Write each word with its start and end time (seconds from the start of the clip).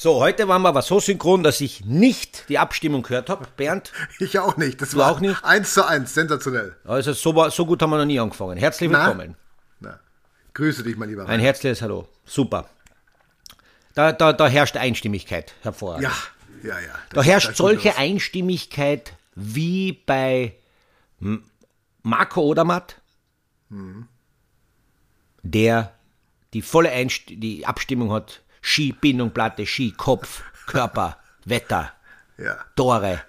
So, 0.00 0.20
heute 0.20 0.46
waren 0.46 0.62
wir 0.62 0.68
aber 0.68 0.82
so 0.82 1.00
synchron, 1.00 1.42
dass 1.42 1.60
ich 1.60 1.84
nicht 1.84 2.48
die 2.48 2.56
Abstimmung 2.60 3.02
gehört 3.02 3.28
habe. 3.28 3.48
Bernd? 3.56 3.92
Ich 4.20 4.38
auch 4.38 4.56
nicht. 4.56 4.80
Das 4.80 4.90
Du 4.90 4.98
war 4.98 5.10
auch 5.10 5.18
nicht? 5.18 5.44
Eins 5.44 5.74
zu 5.74 5.84
eins, 5.84 6.14
sensationell. 6.14 6.76
Also 6.84 7.12
so, 7.12 7.48
so 7.50 7.66
gut 7.66 7.82
haben 7.82 7.90
wir 7.90 7.98
noch 7.98 8.04
nie 8.04 8.20
angefangen. 8.20 8.56
Herzlich 8.58 8.90
Na? 8.90 9.06
willkommen. 9.08 9.34
Na, 9.80 9.98
grüße 10.54 10.84
dich, 10.84 10.96
mein 10.96 11.08
Lieber. 11.08 11.26
Ein 11.26 11.40
herzliches 11.40 11.82
Hallo. 11.82 12.06
Super. 12.24 12.68
Da, 13.94 14.12
da, 14.12 14.32
da 14.32 14.46
herrscht 14.46 14.76
Einstimmigkeit 14.76 15.52
hervorragend. 15.62 16.04
ja, 16.04 16.12
ja, 16.62 16.78
ja. 16.78 16.94
Da 17.10 17.22
herrscht 17.24 17.56
solche 17.56 17.88
los. 17.88 17.98
Einstimmigkeit 17.98 19.14
wie 19.34 19.94
bei 20.06 20.54
Marco 22.04 22.40
Odermatt, 22.42 23.00
der 25.42 25.92
die 26.54 26.62
volle 26.62 26.90
Einst 26.92 27.22
die 27.30 27.66
Abstimmung 27.66 28.12
hat. 28.12 28.42
Ski, 28.68 28.92
Bindung, 28.92 29.30
Platte, 29.30 29.64
Ski, 29.66 29.92
Kopf, 29.96 30.42
Körper, 30.66 31.16
Wetter, 31.46 31.92
Ja, 32.38 32.56
Tore, 32.76 33.20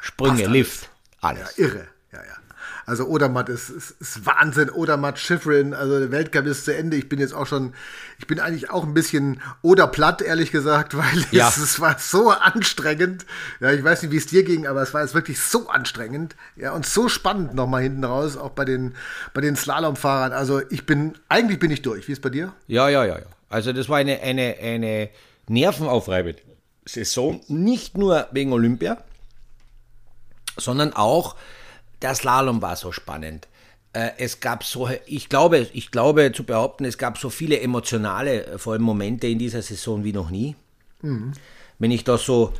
Sprünge, 0.00 0.44
alles. 0.44 0.48
Lift, 0.50 0.82
ja, 0.84 0.88
alles. 1.28 1.58
irre. 1.58 1.86
Ja, 2.12 2.18
ja. 2.20 2.34
Also 2.86 3.04
Odermatt 3.06 3.50
ist, 3.50 3.68
ist, 3.68 3.90
ist 4.00 4.24
Wahnsinn. 4.24 4.70
Odermatt, 4.70 5.18
Schifrin, 5.18 5.74
also 5.74 5.98
der 5.98 6.10
Weltcup 6.10 6.46
ist 6.46 6.64
zu 6.64 6.74
Ende. 6.74 6.96
Ich 6.96 7.08
bin 7.10 7.18
jetzt 7.18 7.34
auch 7.34 7.46
schon, 7.46 7.74
ich 8.18 8.26
bin 8.26 8.40
eigentlich 8.40 8.70
auch 8.70 8.84
ein 8.84 8.94
bisschen 8.94 9.42
Oderplatt, 9.60 10.22
ehrlich 10.22 10.50
gesagt, 10.52 10.96
weil 10.96 11.26
Ja. 11.30 11.48
es, 11.48 11.58
es 11.58 11.80
war 11.80 11.98
so 11.98 12.30
anstrengend. 12.30 13.26
Ja, 13.60 13.72
ich 13.72 13.84
weiß 13.84 14.02
nicht, 14.02 14.12
wie 14.12 14.16
es 14.16 14.26
dir 14.26 14.42
ging, 14.44 14.66
aber 14.66 14.80
es 14.80 14.94
war 14.94 15.02
jetzt 15.02 15.12
wirklich 15.14 15.38
so 15.42 15.68
anstrengend. 15.68 16.34
Ja, 16.56 16.72
und 16.72 16.86
so 16.86 17.08
spannend 17.10 17.52
nochmal 17.54 17.82
hinten 17.82 18.04
raus, 18.04 18.38
auch 18.38 18.50
bei 18.52 18.64
den, 18.64 18.94
bei 19.34 19.42
den 19.42 19.56
Slalomfahrern. 19.56 20.32
Also 20.32 20.62
ich 20.70 20.86
bin, 20.86 21.12
eigentlich 21.28 21.58
bin 21.58 21.70
ich 21.70 21.82
durch. 21.82 22.08
Wie 22.08 22.12
ist 22.12 22.22
bei 22.22 22.30
dir? 22.30 22.54
Ja, 22.68 22.88
ja, 22.88 23.04
ja, 23.04 23.18
ja. 23.18 23.26
Also 23.48 23.72
das 23.72 23.88
war 23.88 23.98
eine, 23.98 24.20
eine, 24.20 24.56
eine 24.60 25.10
nervenaufreibende 25.48 26.42
Saison, 26.84 27.40
nicht 27.48 27.96
nur 27.96 28.28
wegen 28.32 28.52
Olympia, 28.52 29.02
sondern 30.56 30.92
auch 30.92 31.36
der 32.02 32.14
Slalom 32.14 32.62
war 32.62 32.76
so 32.76 32.92
spannend. 32.92 33.48
Äh, 33.92 34.10
Es 34.18 34.40
gab 34.40 34.64
so, 34.64 34.88
ich 35.06 35.28
glaube, 35.28 35.68
ich 35.72 35.90
glaube 35.90 36.32
zu 36.32 36.44
behaupten, 36.44 36.84
es 36.84 36.98
gab 36.98 37.18
so 37.18 37.30
viele 37.30 37.60
emotionale, 37.60 38.46
äh, 38.46 38.58
vor 38.58 38.74
allem 38.74 38.82
Momente 38.82 39.26
in 39.26 39.38
dieser 39.38 39.62
Saison 39.62 40.04
wie 40.04 40.12
noch 40.12 40.30
nie. 40.30 40.56
Wenn 41.78 41.90
ich 41.90 42.04
da 42.04 42.18
so, 42.18 42.52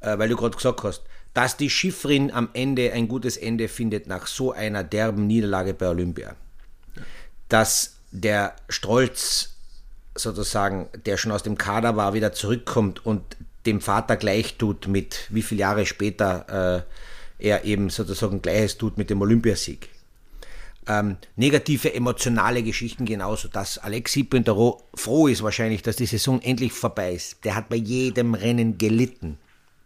äh, 0.00 0.18
weil 0.18 0.28
du 0.28 0.36
gerade 0.36 0.56
gesagt 0.56 0.82
hast, 0.82 1.02
dass 1.34 1.56
die 1.56 1.70
Schiffrin 1.70 2.30
am 2.30 2.48
Ende 2.54 2.92
ein 2.92 3.08
gutes 3.08 3.36
Ende 3.36 3.68
findet 3.68 4.06
nach 4.06 4.26
so 4.26 4.52
einer 4.52 4.82
derben 4.84 5.26
Niederlage 5.26 5.74
bei 5.74 5.88
Olympia. 5.88 6.34
Dass 7.48 7.96
der 8.10 8.56
Strolz 8.68 9.55
sozusagen, 10.16 10.88
der 11.04 11.16
schon 11.16 11.32
aus 11.32 11.42
dem 11.42 11.56
Kader 11.58 11.96
war, 11.96 12.14
wieder 12.14 12.32
zurückkommt 12.32 13.04
und 13.04 13.22
dem 13.66 13.80
Vater 13.80 14.16
gleich 14.16 14.56
tut 14.56 14.86
mit 14.88 15.26
wie 15.30 15.42
viele 15.42 15.60
Jahre 15.60 15.86
später 15.86 16.84
äh, 17.38 17.46
er 17.48 17.64
eben 17.64 17.90
sozusagen 17.90 18.40
Gleiches 18.42 18.78
tut 18.78 18.96
mit 18.96 19.10
dem 19.10 19.20
Olympiasieg. 19.20 19.88
Ähm, 20.88 21.16
negative 21.34 21.92
emotionale 21.94 22.62
Geschichten 22.62 23.06
genauso, 23.06 23.48
dass 23.48 23.76
Alexis 23.78 24.28
Pintero 24.28 24.82
froh 24.94 25.26
ist 25.26 25.42
wahrscheinlich, 25.42 25.82
dass 25.82 25.96
die 25.96 26.06
Saison 26.06 26.40
endlich 26.42 26.72
vorbei 26.72 27.12
ist. 27.12 27.44
Der 27.44 27.56
hat 27.56 27.68
bei 27.68 27.76
jedem 27.76 28.34
Rennen 28.34 28.78
gelitten. 28.78 29.38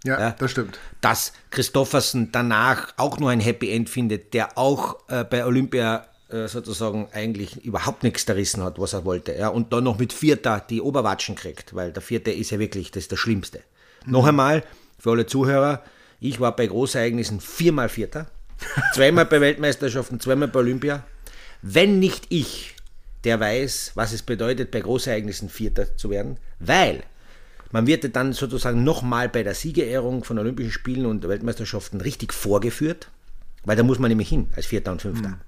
Ja, 0.05 0.21
Ja. 0.21 0.31
das 0.39 0.51
stimmt. 0.51 0.79
Dass 1.01 1.33
Christoffersen 1.51 2.33
danach 2.33 2.93
auch 2.99 3.19
nur 3.19 3.31
ein 3.31 3.41
Happy 3.41 3.71
End 3.73 3.89
findet, 3.89 4.35
der 4.35 4.59
auch 4.59 4.97
äh, 5.09 5.25
bei 5.25 5.45
Olympia 5.45 6.07
sozusagen 6.49 7.09
eigentlich 7.13 7.65
überhaupt 7.65 8.03
nichts 8.03 8.25
zerrissen 8.25 8.63
hat, 8.63 8.79
was 8.79 8.93
er 8.93 9.05
wollte. 9.05 9.35
Ja, 9.35 9.49
und 9.49 9.73
dann 9.73 9.85
noch 9.85 9.99
mit 9.99 10.13
Vierter 10.13 10.65
die 10.69 10.81
Oberwatschen 10.81 11.35
kriegt, 11.35 11.75
weil 11.75 11.93
der 11.93 12.03
Vierte 12.03 12.31
ist 12.31 12.51
ja 12.51 12.59
wirklich 12.59 12.91
das, 12.91 13.05
ist 13.05 13.13
das 13.13 13.19
Schlimmste. 13.19 13.61
Noch 14.07 14.27
einmal, 14.27 14.63
für 14.99 15.11
alle 15.11 15.27
Zuhörer, 15.27 15.83
ich 16.21 16.41
war 16.41 16.55
bei 16.55 16.67
Großereignissen 16.67 17.41
viermal 17.41 17.89
Vierter, 17.89 18.27
zweimal 18.95 19.27
bei 19.27 19.41
Weltmeisterschaften, 19.41 20.21
zweimal 20.21 20.49
bei 20.49 20.61
Olympia. 20.61 21.05
Wenn 21.63 21.99
nicht 21.99 22.27
ich, 22.29 22.75
der 23.25 23.41
weiß, 23.41 23.93
was 23.95 24.13
es 24.13 24.23
bedeutet, 24.23 24.71
bei 24.71 24.81
Großereignissen 24.81 25.49
Vierter 25.49 25.97
zu 25.97 26.11
werden, 26.11 26.39
weil 26.59 27.03
man 27.73 27.87
wird 27.87 28.17
dann 28.17 28.33
sozusagen 28.33 28.83
nochmal 28.83 29.29
bei 29.29 29.43
der 29.43 29.55
Siegerehrung 29.55 30.25
von 30.25 30.39
Olympischen 30.39 30.73
Spielen 30.73 31.07
und 31.07 31.27
Weltmeisterschaften 31.27 32.01
richtig 32.01 32.33
vorgeführt, 32.33 33.11
weil 33.65 33.77
da 33.77 33.83
muss 33.83 33.99
man 33.99 34.09
nämlich 34.09 34.29
hin 34.29 34.49
als 34.57 34.67
Vierter 34.67 34.93
und 34.93 35.03
Fünfter. 35.03 35.39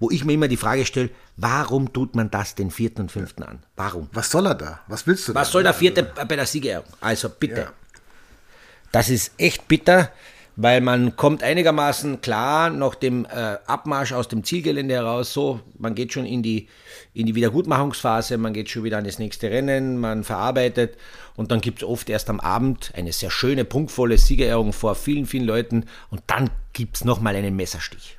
Wo 0.00 0.10
ich 0.10 0.24
mir 0.24 0.34
immer 0.34 0.48
die 0.48 0.56
Frage 0.56 0.84
stelle, 0.84 1.10
warum 1.36 1.92
tut 1.92 2.14
man 2.14 2.30
das 2.30 2.54
den 2.54 2.70
Vierten 2.70 3.02
und 3.02 3.12
Fünften 3.12 3.42
an? 3.42 3.60
Warum? 3.76 4.08
Was 4.12 4.30
soll 4.30 4.46
er 4.46 4.54
da? 4.54 4.80
Was 4.88 5.06
willst 5.06 5.28
du 5.28 5.32
da? 5.32 5.40
Was 5.40 5.50
soll 5.50 5.62
der 5.62 5.74
Vierte 5.74 6.02
bei 6.02 6.36
der 6.36 6.46
Siegerehrung? 6.46 6.86
Also 7.00 7.28
bitte. 7.28 7.60
Ja. 7.60 7.72
Das 8.92 9.08
ist 9.10 9.32
echt 9.38 9.68
bitter, 9.68 10.10
weil 10.56 10.80
man 10.80 11.14
kommt 11.16 11.42
einigermaßen 11.42 12.20
klar 12.20 12.70
nach 12.70 12.94
dem 12.94 13.26
äh, 13.26 13.58
Abmarsch 13.66 14.12
aus 14.12 14.28
dem 14.28 14.44
Zielgelände 14.44 14.94
heraus. 14.94 15.32
So, 15.32 15.60
man 15.78 15.94
geht 15.94 16.12
schon 16.12 16.26
in 16.26 16.42
die, 16.42 16.68
in 17.14 17.26
die 17.26 17.34
Wiedergutmachungsphase, 17.34 18.38
man 18.38 18.52
geht 18.52 18.70
schon 18.70 18.84
wieder 18.84 18.98
an 18.98 19.04
das 19.04 19.18
nächste 19.18 19.50
Rennen, 19.50 19.98
man 19.98 20.24
verarbeitet 20.24 20.96
und 21.36 21.52
dann 21.52 21.60
gibt 21.60 21.82
es 21.82 21.88
oft 21.88 22.10
erst 22.10 22.28
am 22.28 22.40
Abend 22.40 22.92
eine 22.96 23.12
sehr 23.12 23.30
schöne, 23.30 23.64
punktvolle 23.64 24.18
Siegerehrung 24.18 24.72
vor 24.72 24.94
vielen, 24.94 25.26
vielen 25.26 25.44
Leuten 25.44 25.84
und 26.10 26.22
dann 26.26 26.50
gibt 26.72 26.96
es 26.96 27.04
nochmal 27.04 27.36
einen 27.36 27.56
Messerstich. 27.56 28.17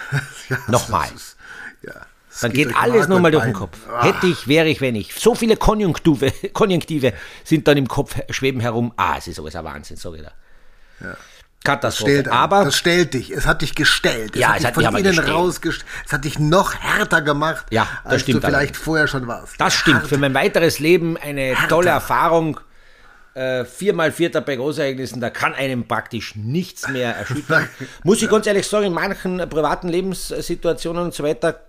Ja, 0.48 0.58
Nochmal. 0.68 1.08
das 1.12 1.20
ist- 1.22 1.36
Ja. 1.82 1.92
Dann 2.40 2.52
geht 2.52 2.66
durch 2.66 2.76
alles 2.76 3.08
nochmal 3.08 3.32
durch 3.32 3.42
den. 3.44 3.52
Kopf. 3.52 3.76
Ah. 3.90 4.04
Hätte 4.04 4.26
ich, 4.28 4.46
wäre 4.46 4.68
ich, 4.68 4.80
wenn 4.80 4.94
ich. 4.94 5.12
So 5.14 5.34
viele 5.34 5.56
Konjunktive, 5.56 6.30
Konjunktive 6.52 7.12
sind 7.42 7.66
dann 7.66 7.76
im 7.76 7.88
Kopf, 7.88 8.14
schweben 8.30 8.60
herum. 8.60 8.92
Ah, 8.96 9.16
es 9.18 9.26
ist 9.26 9.40
alles 9.40 9.56
ein 9.56 9.64
Wahnsinn, 9.64 9.96
so 9.96 10.14
wieder. 10.14 10.32
Katastrophe. 11.64 12.12
Stellt 12.12 12.28
an. 12.28 12.34
Aber 12.38 12.64
das 12.64 12.76
stellt 12.76 13.14
dich. 13.14 13.30
Es 13.30 13.46
hat 13.46 13.62
dich 13.62 13.74
gestellt. 13.74 14.34
Es 14.34 14.40
Ja, 14.40 14.48
hat 14.50 14.56
es 14.56 14.62
dich 14.62 14.66
hat 14.68 14.74
von 14.74 14.96
innen 14.96 15.04
gestellt. 15.16 15.28
rausgestellt. 15.28 15.90
Es 16.06 16.12
hat 16.12 16.24
dich 16.24 16.38
noch 16.38 16.74
härter 16.74 17.20
gemacht, 17.22 17.66
Ja, 17.70 17.88
das 18.04 18.12
als 18.12 18.22
stimmt 18.22 18.42
du 18.44 18.46
vielleicht 18.46 18.76
vorher 18.76 19.08
schon 19.08 19.26
warst. 19.26 19.54
das 19.60 19.74
stimmt. 19.74 20.06
Für 20.06 20.18
mein 20.18 20.32
weiteres 20.34 20.78
Leben 20.78 21.16
eine 21.16 21.56
tolle 21.68 21.90
Erfahrung. 21.90 22.60
Äh, 23.34 23.64
viermal 23.64 24.10
Vierter 24.10 24.40
bei 24.40 24.56
Großereignissen, 24.56 25.20
da 25.20 25.30
kann 25.30 25.54
einem 25.54 25.86
praktisch 25.86 26.34
nichts 26.34 26.88
mehr 26.88 27.14
erschüttern. 27.14 27.68
Muss 28.04 28.22
ich 28.22 28.28
ganz 28.28 28.46
ehrlich 28.46 28.66
sagen, 28.66 28.86
in 28.86 28.92
manchen 28.92 29.38
privaten 29.48 29.88
Lebenssituationen 29.88 31.04
und 31.04 31.14
so 31.14 31.22
weiter 31.22 31.60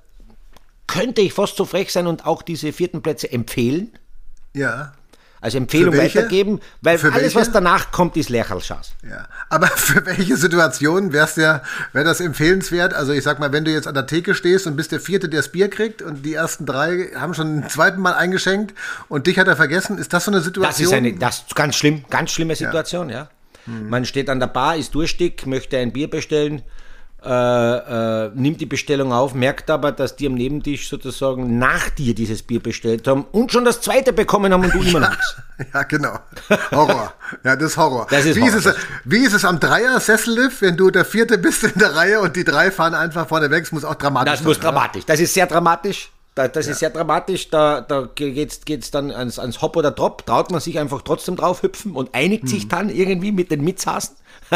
könnte 0.87 1.21
ich 1.21 1.33
fast 1.33 1.55
so 1.57 1.65
frech 1.65 1.91
sein 1.91 2.07
und 2.07 2.25
auch 2.25 2.41
diese 2.41 2.73
vierten 2.73 3.03
Plätze 3.03 3.31
empfehlen. 3.31 3.91
Ja, 4.55 4.93
Also 5.41 5.57
Empfehlung 5.57 5.95
weitergeben, 5.97 6.59
weil 6.81 6.97
Für 6.97 7.07
alles, 7.07 7.21
welche? 7.21 7.39
was 7.39 7.51
danach 7.51 7.91
kommt, 7.91 8.17
ist 8.17 8.29
Lächerlschaß. 8.29 8.91
ja. 9.09 9.27
Aber 9.49 9.67
für 9.75 10.05
welche 10.05 10.35
Situation 10.37 11.13
wär's 11.13 11.35
ja, 11.35 11.61
wäre 11.93 12.05
das 12.05 12.19
empfehlenswert? 12.19 12.93
Also 12.93 13.13
ich 13.13 13.23
sag 13.23 13.39
mal, 13.39 13.51
wenn 13.51 13.65
du 13.65 13.71
jetzt 13.71 13.87
an 13.87 13.93
der 13.93 14.05
Theke 14.05 14.35
stehst 14.35 14.67
und 14.67 14.75
bist 14.75 14.91
der 14.91 14.99
Vierte, 14.99 15.29
der 15.29 15.39
das 15.39 15.51
Bier 15.51 15.69
kriegt 15.69 16.01
und 16.01 16.25
die 16.25 16.33
ersten 16.33 16.65
drei 16.65 17.09
haben 17.15 17.33
schon 17.33 17.59
ein 17.59 17.69
zweiten 17.69 18.01
Mal 18.01 18.13
eingeschenkt 18.13 18.73
und 19.07 19.27
dich 19.27 19.39
hat 19.39 19.47
er 19.47 19.55
vergessen, 19.55 19.97
ist 19.97 20.13
das 20.13 20.25
so 20.25 20.31
eine 20.31 20.41
Situation? 20.41 20.71
Das 20.71 20.79
ist 20.79 20.93
eine, 20.93 21.13
das 21.13 21.37
ist 21.47 21.55
ganz 21.55 21.75
schlimm, 21.75 22.03
ganz 22.09 22.31
schlimme 22.31 22.55
Situation, 22.55 23.09
ja. 23.09 23.29
Man 23.65 24.05
steht 24.05 24.29
an 24.29 24.39
der 24.39 24.47
Bar, 24.47 24.77
ist 24.77 24.95
durstig, 24.95 25.45
möchte 25.45 25.77
ein 25.77 25.91
Bier 25.93 26.09
bestellen, 26.09 26.63
äh, 27.25 28.25
äh, 28.25 28.31
nimmt 28.33 28.61
die 28.61 28.65
Bestellung 28.65 29.11
auf, 29.11 29.33
merkt 29.33 29.69
aber, 29.69 29.91
dass 29.91 30.15
die 30.15 30.27
am 30.27 30.35
Nebentisch 30.35 30.87
sozusagen 30.89 31.57
nach 31.57 31.89
dir 31.89 32.15
dieses 32.15 32.43
Bier 32.43 32.61
bestellt 32.61 33.07
haben 33.07 33.25
und 33.31 33.51
schon 33.51 33.65
das 33.65 33.81
zweite 33.81 34.13
bekommen 34.13 34.53
haben 34.53 34.63
und 34.63 34.73
du 34.73 34.79
immer 34.83 35.01
noch 35.01 35.09
nichts. 35.09 35.35
Ja, 35.73 35.83
genau. 35.83 36.17
Horror. 36.71 37.13
Ja, 37.43 37.55
das 37.55 37.71
ist 37.71 37.77
Horror. 37.77 38.07
Das 38.09 38.25
ist 38.25 38.35
wie, 38.37 38.41
Horror, 38.41 38.55
Ist 38.57 38.65
es, 38.65 38.75
wie 39.03 39.17
ist 39.25 39.33
es 39.33 39.43
am 39.43 39.59
Dreier-Sessellift, 39.59 40.61
wenn 40.61 40.77
du 40.77 40.89
der 40.91 41.03
Vierte 41.05 41.37
bist 41.37 41.63
in 41.63 41.73
der 41.79 41.95
Reihe 41.95 42.21
und 42.21 42.35
die 42.35 42.43
drei 42.45 42.71
fahren 42.71 42.93
einfach 42.93 43.27
vorne 43.27 43.49
weg? 43.51 43.63
Das 43.63 43.71
muss 43.73 43.83
auch 43.83 43.95
dramatisch 43.95 44.31
Das 44.31 44.43
muss 44.43 44.55
sein, 44.55 44.65
oder? 44.65 44.71
dramatisch. 44.73 45.05
Das 45.05 45.19
ist 45.19 45.33
sehr 45.33 45.47
dramatisch. 45.47 46.11
Da, 46.39 46.47
das 46.47 46.67
ist 46.67 46.79
sehr 46.79 46.89
dramatisch. 46.89 47.49
Da, 47.49 47.81
da 47.81 48.07
geht's, 48.15 48.61
geht's 48.63 48.91
dann 48.91 49.11
ans, 49.11 49.39
ans 49.39 49.61
Hop 49.61 49.75
oder 49.75 49.91
Drop. 49.91 50.25
Traut 50.25 50.51
man 50.51 50.61
sich 50.61 50.79
einfach 50.79 51.01
trotzdem 51.01 51.35
drauf 51.35 51.63
hüpfen 51.63 51.91
und 51.97 52.15
einigt 52.15 52.47
sich 52.47 52.61
Hm. 52.63 52.69
dann 52.69 52.89
irgendwie 52.89 53.33
mit 53.33 53.51
den 53.51 53.61
Mitsaßen. 53.61 54.15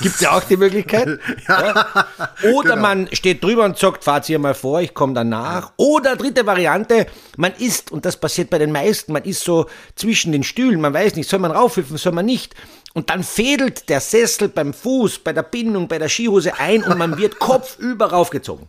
Gibt 0.00 0.20
ja 0.20 0.30
auch 0.36 0.44
die 0.44 0.56
Möglichkeit. 0.56 1.18
Ja. 1.48 2.06
Oder 2.54 2.70
Genau. 2.76 2.82
man 2.82 3.08
steht 3.12 3.42
drüber 3.42 3.64
und 3.64 3.76
sagt, 3.76 4.04
fahrt 4.04 4.28
ihr 4.28 4.38
mal 4.38 4.54
vor, 4.54 4.80
ich 4.82 4.94
komme 4.94 5.14
danach. 5.14 5.72
Oder 5.76 6.14
dritte 6.14 6.46
Variante, 6.46 7.06
man 7.36 7.52
ist, 7.58 7.90
und 7.90 8.04
das 8.06 8.16
passiert 8.16 8.48
bei 8.50 8.58
den 8.58 8.70
meisten, 8.70 9.12
man 9.12 9.24
ist 9.24 9.42
so 9.42 9.66
zwischen 9.96 10.30
den 10.30 10.44
Stühlen, 10.44 10.80
man 10.80 10.94
weiß 10.94 11.16
nicht, 11.16 11.28
soll 11.28 11.40
man 11.40 11.50
raufhüpfen, 11.50 11.96
soll 11.96 12.12
man 12.12 12.24
nicht. 12.26 12.54
Und 12.94 13.10
dann 13.10 13.24
fädelt 13.24 13.88
der 13.88 14.00
Sessel 14.00 14.48
beim 14.48 14.72
Fuß, 14.72 15.18
bei 15.18 15.32
der 15.32 15.42
Bindung, 15.42 15.88
bei 15.88 15.98
der 15.98 16.08
Skihose 16.08 16.56
ein 16.60 16.84
und 16.84 16.96
man 16.96 17.18
wird 17.18 17.38
kopfüber 17.40 18.06
raufgezogen. 18.12 18.68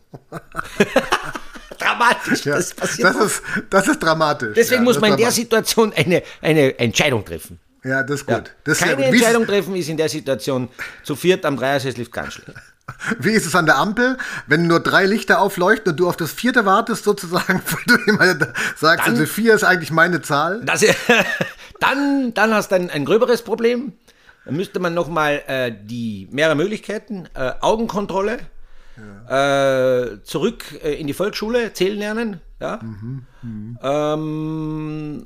Dramatisch, 1.77 2.45
Ja, 2.45 2.55
das 2.55 2.73
passiert. 2.73 3.07
das, 3.07 3.25
ist, 3.25 3.41
das 3.69 3.87
ist 3.87 3.99
dramatisch. 3.99 4.53
Deswegen 4.55 4.81
ja, 4.81 4.83
muss 4.85 4.99
man 4.99 5.11
in 5.11 5.17
der. 5.17 5.31
Situation 5.31 5.93
eine, 5.93 6.23
eine 6.41 6.77
Entscheidung 6.79 7.25
treffen. 7.25 7.59
Ja, 7.83 8.01
das 8.03 8.21
ist 8.21 8.25
gut. 8.25 8.51
Das 8.63 8.79
Keine 8.79 8.93
ist, 9.05 9.13
Entscheidung 9.13 9.45
treffen 9.45 9.75
ist 9.75 9.89
in 9.89 9.97
der 9.97 10.09
Situation 10.09 10.69
zu 11.03 11.15
viert 11.15 11.45
am 11.45 11.57
Dreiersesslift 11.57 12.11
ganz 12.11 12.33
schlecht. 12.33 12.57
wie 13.19 13.31
ist 13.31 13.45
es 13.45 13.55
an 13.55 13.65
der 13.65 13.77
Ampel, 13.77 14.17
wenn 14.47 14.67
nur 14.67 14.79
drei 14.79 15.05
Lichter 15.05 15.39
aufleuchten 15.39 15.91
und 15.91 15.99
du 15.99 16.07
auf 16.07 16.17
das 16.17 16.31
vierte 16.31 16.65
wartest, 16.65 17.03
sozusagen, 17.03 17.61
weil 17.87 17.97
du 17.97 18.11
immer 18.11 18.25
sagst, 18.75 19.07
Dann- 19.07 19.13
also 19.13 19.25
vier 19.25 19.53
ist 19.55 19.63
eigentlich 19.63 19.91
meine 19.91 20.21
Zahl? 20.21 20.61
Das, 20.63 20.83
Dann, 21.79 22.33
dann 22.33 22.53
hast 22.53 22.71
du 22.71 22.75
ein, 22.75 22.89
ein 22.89 23.05
gröberes 23.05 23.41
Problem. 23.41 23.93
Dann 24.45 24.55
müsste 24.55 24.79
man 24.79 24.93
nochmal 24.93 25.41
äh, 25.47 25.71
die 25.71 26.27
mehrere 26.31 26.55
Möglichkeiten, 26.55 27.27
äh, 27.33 27.51
Augenkontrolle, 27.61 28.39
äh, 29.27 30.21
zurück 30.23 30.63
äh, 30.83 30.93
in 30.93 31.07
die 31.07 31.13
Volksschule, 31.13 31.73
zählen 31.73 31.97
lernen, 31.97 32.41
ja. 32.59 32.79
Ähm, 33.83 35.25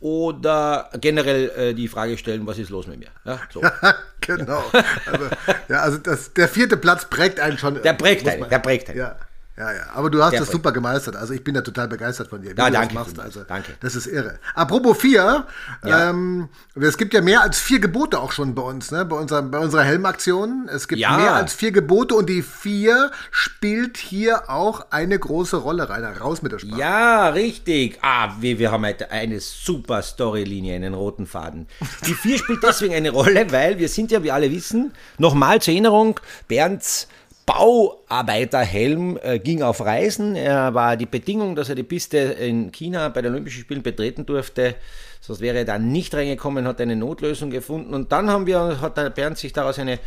oder 0.00 0.90
generell 1.00 1.50
äh, 1.50 1.74
die 1.74 1.88
Frage 1.88 2.18
stellen, 2.18 2.46
was 2.46 2.58
ist 2.58 2.70
los 2.70 2.86
mit 2.86 2.98
mir? 2.98 3.08
Ja, 3.24 3.40
so. 3.52 3.62
genau. 4.20 4.62
Also, 5.06 5.24
ja, 5.68 5.80
also 5.80 5.98
das, 5.98 6.32
der 6.34 6.48
vierte 6.48 6.76
Platz 6.76 7.06
prägt 7.06 7.40
einen 7.40 7.58
schon. 7.58 7.82
Der 7.82 7.94
prägt 7.94 8.28
einen, 8.28 8.48
der 8.48 8.58
prägt 8.58 8.90
einen. 8.90 8.98
Ja. 8.98 9.16
Ja, 9.58 9.72
ja, 9.72 9.80
aber 9.94 10.10
du 10.10 10.22
hast 10.22 10.32
Der 10.32 10.40
das 10.40 10.50
super 10.50 10.70
gemeistert. 10.70 11.16
Also 11.16 11.32
ich 11.32 11.42
bin 11.42 11.54
da 11.54 11.62
total 11.62 11.88
begeistert 11.88 12.28
von 12.28 12.42
dir. 12.42 12.50
Wie 12.54 12.58
Ja, 12.60 12.66
du 12.66 12.72
das 12.72 12.80
danke 12.80 12.94
machst. 12.94 13.08
vielmals. 13.12 13.36
Also, 13.36 13.48
Danke. 13.48 13.72
Das 13.80 13.96
ist 13.96 14.06
irre. 14.06 14.38
Apropos 14.54 14.98
vier, 14.98 15.46
Ja. 15.82 16.10
ähm, 16.10 16.48
es 16.74 16.98
gibt 16.98 17.14
ja 17.14 17.22
mehr 17.22 17.40
als 17.40 17.58
vier 17.58 17.78
Gebote 17.80 18.20
auch 18.20 18.32
schon 18.32 18.54
bei 18.54 18.60
uns, 18.60 18.90
ne? 18.90 19.06
bei, 19.06 19.16
unserer, 19.16 19.40
bei 19.42 19.58
unserer 19.58 19.82
Helmaktion. 19.84 20.68
Es 20.70 20.88
gibt 20.88 21.00
Ja. 21.00 21.16
mehr 21.16 21.32
als 21.34 21.54
vier 21.54 21.72
Gebote 21.72 22.14
und 22.14 22.28
die 22.28 22.42
vier 22.42 23.10
spielt 23.30 23.96
hier 23.96 24.50
auch 24.50 24.88
eine 24.90 25.18
große 25.18 25.56
Rolle, 25.56 25.88
Rainer. 25.88 26.18
Raus 26.18 26.42
mit 26.42 26.52
der 26.52 26.58
Sprache. 26.58 26.78
Ja, 26.80 27.28
richtig. 27.30 27.98
Ah, 28.02 28.34
wir, 28.38 28.58
wir 28.58 28.70
haben 28.70 28.84
heute 28.84 29.10
eine 29.10 29.40
super 29.40 30.02
Storylinie, 30.02 30.76
einen 30.76 30.92
roten 30.92 31.26
Faden. 31.26 31.66
Die 32.06 32.12
vier 32.14 32.36
spielt 32.38 32.62
deswegen 32.62 32.92
eine 32.94 33.08
Rolle, 33.10 33.50
weil 33.52 33.78
wir 33.78 33.88
sind 33.88 34.10
ja, 34.10 34.22
wie 34.22 34.30
alle 34.30 34.50
wissen, 34.50 34.92
nochmal 35.16 35.62
zur 35.62 35.72
Erinnerung, 35.72 36.20
Bernds 36.46 37.08
Bauarbeiterhelm 37.46 39.18
äh, 39.22 39.38
ging 39.38 39.62
auf 39.62 39.80
Reisen. 39.80 40.34
Er 40.34 40.74
war 40.74 40.96
die 40.96 41.06
Bedingung, 41.06 41.54
dass 41.54 41.68
er 41.68 41.76
die 41.76 41.84
Piste 41.84 42.18
in 42.18 42.72
China 42.72 43.08
bei 43.08 43.22
den 43.22 43.32
Olympischen 43.32 43.60
Spielen 43.60 43.84
betreten 43.84 44.26
durfte. 44.26 44.74
Sonst 45.20 45.40
wäre 45.40 45.58
er 45.58 45.64
da 45.64 45.78
nicht 45.78 46.12
reingekommen, 46.14 46.66
hat 46.66 46.80
eine 46.80 46.96
Notlösung 46.96 47.50
gefunden. 47.50 47.94
Und 47.94 48.10
dann 48.10 48.30
haben 48.30 48.46
wir, 48.46 48.80
hat 48.80 48.96
der 48.96 49.10
Bernd 49.10 49.38
sich 49.38 49.52
daraus 49.52 49.78
eine, 49.78 50.00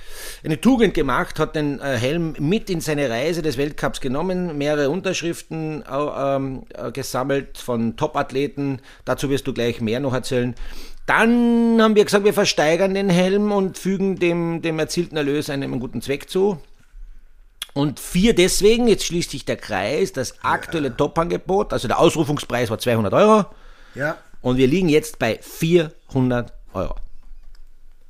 eine 0.44 0.60
Tugend 0.60 0.94
gemacht, 0.94 1.40
hat 1.40 1.56
den 1.56 1.80
äh, 1.80 1.98
Helm 1.98 2.36
mit 2.40 2.70
in 2.70 2.82
seine 2.82 3.10
Reise 3.10 3.42
des 3.42 3.58
Weltcups 3.58 4.02
genommen, 4.02 4.58
mehrere 4.58 4.90
Unterschriften 4.90 5.84
äh, 5.84 6.36
ähm, 6.36 6.64
äh, 6.74 6.92
gesammelt 6.92 7.58
von 7.58 7.96
Top-Athleten. 7.96 8.82
Dazu 9.06 9.30
wirst 9.30 9.48
du 9.48 9.54
gleich 9.54 9.80
mehr 9.80 10.02
noch 10.02 10.14
erzählen. 10.14 10.56
Dann 11.06 11.82
haben 11.82 11.96
wir 11.96 12.06
gesagt, 12.06 12.26
wir 12.26 12.34
versteigern 12.34 12.94
den 12.94 13.10
Helm 13.10 13.52
und 13.54 13.78
fügen 13.78 14.18
dem, 14.20 14.62
dem 14.62 14.78
erzielten 14.78 15.18
Erlös 15.18 15.50
einem 15.50 15.80
guten 15.80 16.02
Zweck 16.02 16.30
zu. 16.30 16.60
Und 17.80 17.98
vier 18.02 18.36
deswegen, 18.36 18.90
jetzt 18.90 19.06
schließt 19.06 19.32
sich 19.32 19.46
der 19.46 19.56
Kreis, 19.56 20.12
das 20.12 20.44
aktuelle 20.44 20.98
Top-Angebot, 20.98 21.72
also 21.72 21.88
der 21.88 21.98
Ausrufungspreis 21.98 22.70
war 22.70 22.78
200 22.78 23.14
Euro 23.14 23.46
Ja, 23.96 24.18
und 24.42 24.58
wir 24.58 24.68
liegen 24.68 24.90
jetzt 24.90 25.18
bei 25.18 25.40
400 25.42 26.52
Euro. 26.74 26.96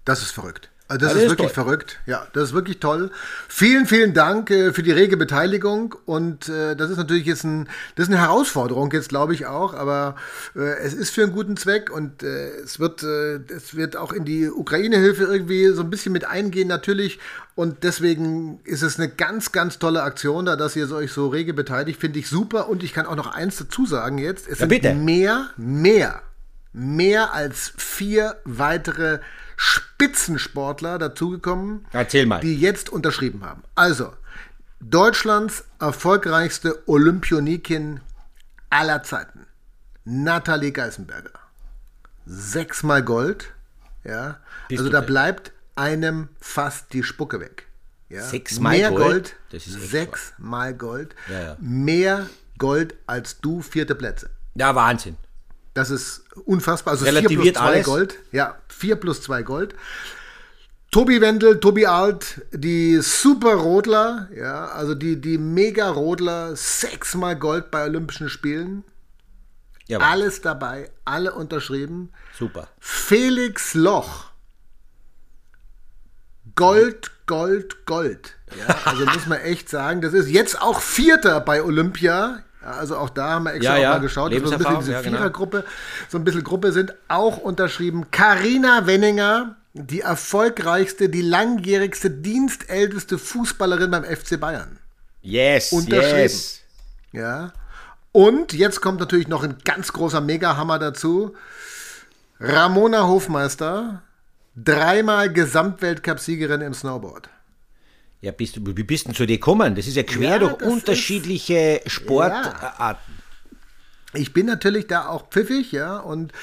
das 0.06 0.24
ist 0.24 0.32
verrückt. 0.32 0.72
Also 0.90 1.06
das 1.06 1.14
Ja, 1.14 1.20
ist, 1.20 1.24
das 1.24 1.24
ist 1.24 1.30
wirklich 1.38 1.54
toll. 1.54 1.64
verrückt. 1.64 2.00
Ja, 2.08 2.28
das 2.34 2.44
ist 2.50 2.54
wirklich 2.54 2.80
toll. 2.80 3.12
Vielen, 3.48 3.86
vielen 3.86 4.14
Dank 4.16 4.50
äh, 4.50 4.74
für 4.74 4.82
die 4.84 4.92
rege 4.92 5.18
Beteiligung. 5.18 5.96
Und 6.06 6.50
äh, 6.50 6.76
das 6.76 6.90
ist 6.90 6.98
natürlich 6.98 7.26
jetzt 7.28 7.44
ein, 7.44 7.70
das 7.96 8.08
ist 8.08 8.12
eine 8.12 8.20
Herausforderung 8.22 8.92
jetzt, 8.92 9.10
glaube 9.10 9.34
ich 9.36 9.46
auch. 9.46 9.76
Aber 9.76 10.16
äh, 10.56 10.62
es 10.80 10.94
ist 10.96 11.12
für 11.12 11.22
einen 11.24 11.32
guten 11.32 11.58
Zweck 11.58 11.92
und 11.92 12.24
äh, 12.24 12.50
es 12.64 12.80
wird, 12.80 13.04
äh, 13.04 13.36
es 13.56 13.76
wird 13.76 13.96
auch 13.98 14.12
in 14.12 14.26
die 14.26 14.50
Ukraine-Hilfe 14.50 15.24
irgendwie 15.26 15.68
so 15.68 15.82
ein 15.84 15.92
bisschen 15.92 16.12
mit 16.12 16.26
eingehen 16.26 16.68
natürlich. 16.68 17.20
Und 17.54 17.84
deswegen 17.84 18.60
ist 18.64 18.82
es 18.82 18.98
eine 18.98 19.10
ganz, 19.10 19.52
ganz 19.52 19.80
tolle 19.80 20.02
Aktion, 20.04 20.46
da 20.46 20.56
dass 20.56 20.76
ihr 20.76 20.90
euch 20.92 21.12
so 21.12 21.28
rege 21.28 21.54
beteiligt, 21.54 22.00
finde 22.00 22.18
ich 22.18 22.28
super. 22.30 22.68
Und 22.68 22.84
ich 22.84 22.94
kann 22.94 23.06
auch 23.06 23.16
noch 23.16 23.28
eins 23.28 23.58
dazu 23.58 23.86
sagen 23.86 24.18
jetzt: 24.18 24.46
Es 24.48 24.54
Ja, 24.60 24.68
sind 24.68 24.70
bitte. 24.70 24.94
mehr, 24.96 25.50
mehr, 25.58 26.22
mehr 26.74 27.34
als 27.34 27.74
vier 27.78 28.38
weitere 28.46 29.20
Spitzensportler 29.62 30.98
dazugekommen, 30.98 31.86
Erzähl 31.92 32.26
mal. 32.26 32.40
die 32.40 32.58
jetzt 32.58 32.90
unterschrieben 32.90 33.44
haben. 33.44 33.62
Also, 33.76 34.14
Deutschlands 34.80 35.66
erfolgreichste 35.82 36.82
Olympionikin 36.88 38.00
aller 38.70 39.04
Zeiten, 39.04 39.46
Nathalie 40.06 40.72
Geisenberger. 40.72 41.32
Sechsmal 42.26 43.04
Gold. 43.04 43.54
Ja. 44.06 44.38
Bist 44.70 44.80
also 44.80 44.92
da 44.92 45.02
bleibt 45.02 45.52
einem 45.76 46.30
fast 46.40 46.94
die 46.94 47.04
Spucke 47.04 47.42
weg. 47.42 47.68
Ja. 48.08 48.22
Sechsmal 48.24 48.78
Mehr 48.78 48.92
Gold? 48.92 49.36
Gold, 49.52 49.62
sechsmal 49.62 50.74
Gold, 50.74 51.16
Ja, 51.28 51.42
ja. 51.42 51.58
mehr 51.60 52.28
Gold 52.58 52.96
als 53.08 53.42
du 53.42 53.62
vierte 53.62 53.94
Plätze. 53.94 54.30
Ja, 54.56 54.74
Wahnsinn. 54.74 55.18
Das 55.74 55.90
ist 55.90 56.24
unfassbar. 56.46 56.94
Also 56.94 57.06
4 57.06 57.12
plus 57.14 57.24
Relativiert 57.30 57.58
2 57.58 57.62
alles. 57.64 57.86
Gold. 57.86 58.16
Ja, 58.32 58.58
4 58.70 58.96
plus 58.98 59.22
2 59.22 59.44
Gold. 59.44 59.76
Tobi 60.92 61.22
Wendel, 61.22 61.60
Tobi 61.60 61.86
Alt, 61.86 62.42
die 62.52 62.98
Super 63.02 63.54
Rodler, 63.54 64.28
ja, 64.36 64.66
also 64.70 64.96
die, 64.96 65.22
die 65.22 65.38
Mega 65.38 65.88
Rodler, 65.90 66.56
sechsmal 66.56 67.36
Gold 67.36 67.70
bei 67.70 67.84
Olympischen 67.86 68.28
Spielen. 68.28 68.84
Ja, 69.88 70.00
Alles 70.00 70.42
dabei, 70.42 70.90
alle 71.06 71.34
unterschrieben. 71.34 72.12
super. 72.38 72.68
Felix 72.80 73.76
Loch. 73.76 74.32
Gold, 76.56 77.12
Gold, 77.28 77.86
Gold. 77.86 78.36
Ja, 78.58 78.76
also 78.86 79.06
muss 79.06 79.28
man 79.28 79.40
echt 79.42 79.70
sagen, 79.70 80.02
das 80.02 80.14
ist 80.14 80.28
jetzt 80.30 80.60
auch 80.62 80.82
Vierter 80.82 81.40
bei 81.40 81.64
Olympia. 81.64 82.44
Also 82.62 82.98
auch 82.98 83.10
da 83.10 83.30
haben 83.30 83.46
wir 83.46 83.54
extra 83.54 83.76
Ja, 83.78 83.82
ja, 83.82 83.90
mal 83.92 84.00
geschaut, 84.02 84.34
dass 84.34 84.42
wir 84.42 84.48
so 84.48 84.54
ein 84.54 84.60
bisschen 84.60 84.80
diese 84.80 84.92
ja, 84.92 85.02
genau. 85.02 85.18
Vierergruppe, 85.18 85.64
so 86.10 86.18
ein 86.18 86.24
bisschen 86.24 86.44
Gruppe 86.44 86.72
sind, 86.72 86.94
auch 87.08 87.38
unterschrieben. 87.38 88.12
Karina 88.12 88.86
Wenninger, 88.86 89.56
die 89.74 90.02
erfolgreichste, 90.02 91.10
die 91.10 91.22
langjährigste, 91.22 92.12
dienstälteste 92.12 93.18
Fußballerin 93.18 93.92
beim 93.92 94.04
FC 94.04 94.40
Bayern. 94.40 94.78
Yes, 95.22 95.72
Unterschrieben. 95.72 96.18
yes. 96.20 96.60
Ja. 97.12 97.54
Und 98.12 98.54
jetzt 98.54 98.82
kommt 98.82 99.00
natürlich 99.00 99.28
noch 99.28 99.44
ein 99.44 99.58
ganz 99.64 99.94
großer 99.94 100.22
Megahammer 100.22 100.80
dazu. 100.80 101.36
Ramona 102.40 103.08
Hofmeister, 103.08 104.02
dreimal 104.56 105.32
Gesamtweltcup-Siegerin 105.32 106.62
im 106.62 106.74
Snowboard. 106.74 107.30
Ja, 108.22 108.32
bist 108.32 108.58
du, 108.58 108.62
wie 108.76 108.84
bist 108.84 109.08
du 109.08 109.14
zu 109.14 109.26
dir 109.26 109.38
gekommen? 109.38 109.76
Das 109.76 109.88
ist 109.88 109.96
ja 109.96 110.04
quer 110.04 110.32
Ja, 110.32 110.40
durch 110.40 110.54
das 110.54 110.68
ist- 110.68 110.74
unterschiedliche 110.74 111.82
Sportarten. 111.86 112.98
Ich 114.16 114.34
bin 114.34 114.48
natürlich 114.48 114.88
da 114.88 115.06
auch 115.08 115.30
pfiffig, 115.30 115.72
ja, 115.72 115.98
und 116.00 116.34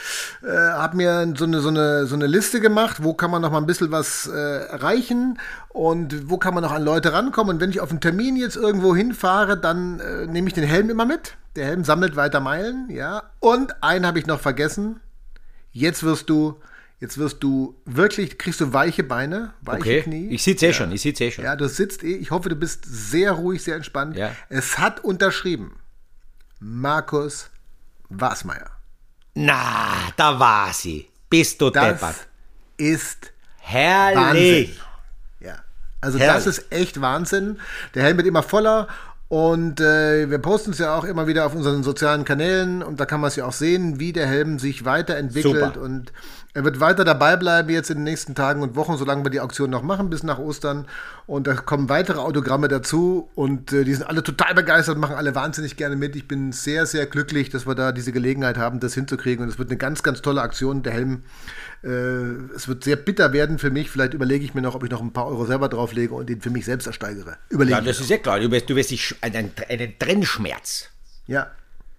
äh, 0.44 0.56
habe 0.56 0.96
mir 0.96 1.34
so 1.36 1.44
eine, 1.44 1.60
so, 1.60 1.68
eine, 1.68 2.06
so 2.06 2.14
eine 2.14 2.28
Liste 2.28 2.60
gemacht, 2.60 3.02
wo 3.02 3.12
kann 3.12 3.32
man 3.32 3.42
noch 3.42 3.50
mal 3.50 3.58
ein 3.58 3.66
bisschen 3.66 3.90
was 3.90 4.28
äh, 4.28 4.32
erreichen 4.68 5.40
und 5.70 6.30
wo 6.30 6.38
kann 6.38 6.54
man 6.54 6.62
noch 6.62 6.70
an 6.70 6.84
Leute 6.84 7.12
rankommen. 7.12 7.56
Und 7.56 7.60
wenn 7.60 7.70
ich 7.70 7.80
auf 7.80 7.90
einen 7.90 8.00
Termin 8.00 8.36
jetzt 8.36 8.54
irgendwo 8.54 8.94
hinfahre, 8.94 9.58
dann 9.58 9.98
äh, 9.98 10.26
nehme 10.26 10.46
ich 10.46 10.54
den 10.54 10.62
Helm 10.62 10.90
immer 10.90 11.06
mit. 11.06 11.34
Der 11.56 11.66
Helm 11.66 11.82
sammelt 11.82 12.14
weiter 12.14 12.38
Meilen, 12.38 12.88
ja. 12.88 13.24
Und 13.40 13.82
einen 13.82 14.06
habe 14.06 14.20
ich 14.20 14.26
noch 14.26 14.38
vergessen. 14.40 15.00
Jetzt 15.72 16.04
wirst 16.04 16.30
du, 16.30 16.60
jetzt 17.00 17.18
wirst 17.18 17.42
du 17.42 17.80
wirklich, 17.84 18.38
kriegst 18.38 18.60
du 18.60 18.72
weiche 18.72 19.02
Beine, 19.02 19.52
weiche 19.62 19.78
Okay, 19.80 20.02
Knie. 20.02 20.28
ich 20.30 20.42
sitze 20.42 20.66
eh 20.66 20.72
schon, 20.72 20.92
ich 20.92 21.02
sitze 21.02 21.24
eh 21.24 21.30
schon. 21.30 21.44
Ja, 21.44 21.56
du 21.56 21.68
sitzt 21.68 22.02
eh. 22.02 22.16
Ich 22.16 22.30
hoffe, 22.30 22.48
du 22.48 22.56
bist 22.56 22.84
sehr 22.86 23.32
ruhig, 23.32 23.62
sehr 23.62 23.76
entspannt. 23.76 24.16
Ja. 24.16 24.34
Es 24.48 24.78
hat 24.78 25.00
unterschrieben 25.04 25.78
Markus 26.60 27.50
Wasmeier. 28.08 28.70
Na, 29.34 29.92
da 30.16 30.38
war 30.38 30.72
sie. 30.72 31.08
Bist 31.28 31.60
du 31.60 31.70
Das 31.70 31.84
deppert. 32.00 32.28
ist 32.76 33.32
Herrlich. 33.58 34.80
Ja. 35.40 35.56
Also 36.00 36.18
Herrlich. 36.18 36.44
das 36.44 36.58
ist 36.58 36.72
echt 36.72 37.00
Wahnsinn. 37.00 37.58
Der 37.94 38.04
Helm 38.04 38.16
wird 38.16 38.26
immer 38.28 38.42
voller 38.44 38.86
und 39.28 39.80
äh, 39.80 40.30
wir 40.30 40.38
posten 40.38 40.70
es 40.70 40.78
ja 40.78 40.96
auch 40.96 41.04
immer 41.04 41.26
wieder 41.26 41.46
auf 41.46 41.54
unseren 41.54 41.82
sozialen 41.82 42.24
Kanälen 42.24 42.82
und 42.82 43.00
da 43.00 43.06
kann 43.06 43.20
man 43.20 43.28
es 43.28 43.36
ja 43.36 43.44
auch 43.44 43.52
sehen, 43.52 43.98
wie 43.98 44.12
der 44.12 44.26
Helm 44.26 44.60
sich 44.60 44.84
weiterentwickelt 44.84 45.74
Super. 45.74 45.80
und 45.80 46.12
er 46.54 46.64
wird 46.64 46.80
weiter 46.80 47.04
dabei 47.04 47.36
bleiben 47.36 47.68
jetzt 47.68 47.90
in 47.90 47.98
den 47.98 48.04
nächsten 48.04 48.34
Tagen 48.36 48.62
und 48.62 48.76
Wochen, 48.76 48.96
solange 48.96 49.24
wir 49.24 49.30
die 49.30 49.40
Auktion 49.40 49.68
noch 49.68 49.82
machen 49.82 50.10
bis 50.10 50.22
nach 50.22 50.38
Ostern 50.38 50.86
und 51.26 51.48
da 51.48 51.54
kommen 51.54 51.88
weitere 51.88 52.20
Autogramme 52.20 52.68
dazu 52.68 53.28
und 53.34 53.72
äh, 53.72 53.82
die 53.82 53.94
sind 53.94 54.06
alle 54.06 54.22
total 54.22 54.54
begeistert, 54.54 54.96
machen 54.96 55.16
alle 55.16 55.34
wahnsinnig 55.34 55.76
gerne 55.76 55.96
mit. 55.96 56.14
Ich 56.14 56.28
bin 56.28 56.52
sehr, 56.52 56.86
sehr 56.86 57.06
glücklich, 57.06 57.50
dass 57.50 57.66
wir 57.66 57.74
da 57.74 57.90
diese 57.90 58.12
Gelegenheit 58.12 58.58
haben, 58.58 58.78
das 58.78 58.94
hinzukriegen 58.94 59.44
und 59.44 59.50
es 59.50 59.58
wird 59.58 59.70
eine 59.70 59.76
ganz, 59.76 60.04
ganz 60.04 60.22
tolle 60.22 60.40
Aktion. 60.40 60.84
Der 60.84 60.92
Helm 60.92 61.24
äh, 61.82 61.88
es 62.54 62.68
wird 62.68 62.84
sehr 62.84 62.96
bitter 62.96 63.32
werden 63.32 63.58
für 63.58 63.70
mich. 63.70 63.90
Vielleicht 63.90 64.14
überlege 64.14 64.44
ich 64.44 64.54
mir 64.54 64.62
noch, 64.62 64.74
ob 64.74 64.84
ich 64.84 64.90
noch 64.90 65.00
ein 65.00 65.12
paar 65.12 65.26
Euro 65.26 65.44
selber 65.46 65.68
drauflege 65.68 66.14
und 66.14 66.28
den 66.28 66.40
für 66.40 66.50
mich 66.50 66.64
selbst 66.64 66.86
ersteigere. 66.86 67.36
Überlege 67.48 67.76
Ja, 67.78 67.80
das 67.82 68.00
ist 68.00 68.10
ja 68.10 68.18
klar. 68.18 68.40
Du 68.40 68.50
wirst, 68.50 68.68
du 68.70 68.76
wirst 68.76 68.90
dich 68.90 69.14
einen, 69.20 69.52
einen 69.68 69.98
Trennschmerz. 69.98 70.90
Ja. 71.26 71.50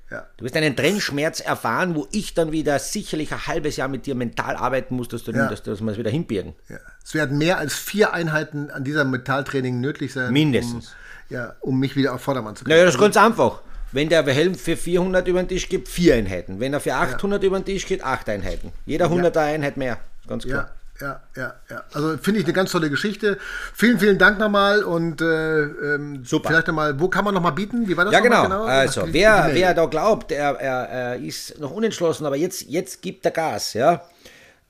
Ja. 0.10 0.26
Du 0.38 0.46
wirst 0.46 0.56
einen 0.56 0.76
Trennschmerz 0.76 1.42
erfahren, 1.42 1.94
wo 1.96 2.08
ich 2.12 2.34
dann 2.34 2.54
wieder 2.54 2.80
sicherlich 2.80 3.34
ein 3.34 3.46
halbes 3.46 3.76
Jahr 3.76 3.90
mit 3.90 4.06
dir 4.06 4.16
mental 4.16 4.56
arbeiten 4.56 4.96
muss, 4.96 5.10
dass, 5.10 5.24
du, 5.24 5.32
Ja. 5.34 5.48
dass, 5.50 5.64
dass 5.64 5.82
wir 5.82 5.92
es 5.92 5.98
wieder 5.98 6.12
hinbiegen. 6.12 6.56
ja. 6.70 6.78
Es 7.04 7.14
werden 7.14 7.38
mehr 7.38 7.58
als 7.58 7.74
vier 7.74 8.14
Einheiten 8.14 8.70
an 8.70 8.84
dieser 8.84 9.06
Metalltraining 9.06 9.80
nötig 9.80 10.12
sein. 10.12 10.34
Mindestens. 10.34 10.88
Um, 11.30 11.36
ja, 11.36 11.56
um 11.62 11.80
mich 11.80 11.96
wieder 11.96 12.14
auf 12.14 12.22
Vordermann 12.22 12.56
zu 12.56 12.64
kriegen. 12.66 12.74
Naja, 12.74 12.86
das 12.86 12.96
ist 12.96 13.02
ganz 13.02 13.16
einfach. 13.18 13.62
Wenn 13.92 14.10
der 14.10 14.24
Helm 14.26 14.56
für 14.56 14.76
400 14.78 15.28
über 15.28 15.42
den 15.42 15.48
Tisch 15.48 15.70
geht, 15.70 15.88
vier 15.88 16.16
Einheiten. 16.16 16.60
Wenn 16.60 16.74
er 16.74 16.80
für 16.80 16.94
800 16.94 17.44
über 17.44 17.60
den 17.60 17.66
Tisch 17.66 17.86
geht, 17.86 18.04
acht 18.04 18.28
Einheiten. 18.30 18.72
Jeder 18.86 19.08
100er 19.08 19.40
Einheit 19.40 19.78
mehr, 19.78 19.98
ganz 20.28 20.46
klar. 20.46 20.72
Ja, 21.00 21.02
ja, 21.08 21.22
ja, 21.36 21.54
ja. 21.70 21.84
Also 21.94 22.18
finde 22.18 22.40
ich 22.40 22.46
eine 22.48 22.54
ganz 22.54 22.72
tolle 22.72 22.90
Geschichte. 22.90 23.38
Vielen, 23.76 24.00
vielen 24.00 24.18
Dank 24.18 24.40
nochmal 24.40 24.84
und 24.84 25.22
äh, 25.22 25.62
ähm, 25.62 26.26
Super. 26.26 26.50
vielleicht 26.50 26.66
nochmal, 26.68 27.00
wo 27.00 27.08
kann 27.08 27.24
man 27.24 27.36
nochmal 27.36 27.52
bieten? 27.52 27.88
Wie 27.88 27.96
war 27.96 28.06
das 28.06 28.14
Ja, 28.16 28.20
nochmal 28.22 28.44
genau. 28.44 28.64
Also, 28.64 29.06
Die- 29.06 29.14
wer, 29.14 29.50
wer 29.54 29.76
da 29.76 29.86
glaubt, 29.86 30.32
er, 30.32 30.60
er, 30.60 30.90
er 30.90 31.16
ist 31.18 31.60
noch 31.60 31.70
unentschlossen, 31.72 32.26
aber 32.26 32.36
jetzt, 32.36 32.64
jetzt 32.64 33.04
gibt 33.04 33.24
er 33.26 33.32
Gas, 33.32 33.74
ja. 33.74 34.02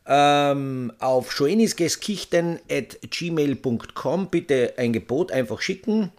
Ähm, 0.09 0.91
auf 0.99 1.31
schoenisgeskichten.gmail.com 1.31 4.29
bitte 4.29 4.73
ein 4.77 4.93
Gebot 4.93 5.31
einfach 5.31 5.61
schicken. 5.61 6.11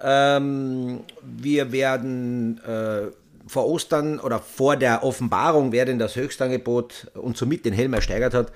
Ähm, 0.00 1.00
wir 1.22 1.72
werden 1.72 2.60
äh, 2.64 3.10
vor 3.46 3.66
Ostern 3.66 4.18
oder 4.20 4.38
vor 4.38 4.76
der 4.76 5.02
Offenbarung, 5.04 5.72
wer 5.72 5.84
denn 5.84 5.98
das 5.98 6.16
Höchstangebot 6.16 7.10
und 7.14 7.36
somit 7.36 7.64
den 7.64 7.72
Helm 7.72 7.92
ersteigert 7.92 8.34
hat, 8.34 8.52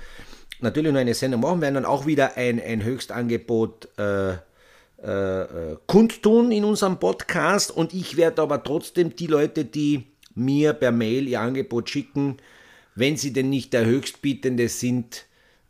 natürlich 0.60 0.92
noch 0.92 1.00
eine 1.00 1.14
Sendung 1.14 1.40
machen. 1.40 1.60
Werden 1.60 1.74
dann 1.74 1.84
auch 1.84 2.06
wieder 2.06 2.36
ein, 2.36 2.60
ein 2.62 2.84
Höchstangebot 2.84 3.88
äh, 3.98 4.34
äh, 5.02 5.42
äh, 5.42 5.76
kundtun 5.86 6.50
in 6.50 6.64
unserem 6.64 6.98
Podcast 6.98 7.70
und 7.70 7.92
ich 7.92 8.16
werde 8.16 8.40
aber 8.40 8.62
trotzdem 8.62 9.14
die 9.14 9.26
Leute, 9.26 9.66
die 9.66 10.06
mir 10.34 10.72
per 10.72 10.90
Mail 10.90 11.28
ihr 11.28 11.40
Angebot 11.40 11.90
schicken, 11.90 12.38
wenn 12.94 13.18
sie 13.18 13.32
denn 13.32 13.50
nicht 13.50 13.74
der 13.74 13.84
Höchstbietende 13.84 14.68
sind, 14.68 15.26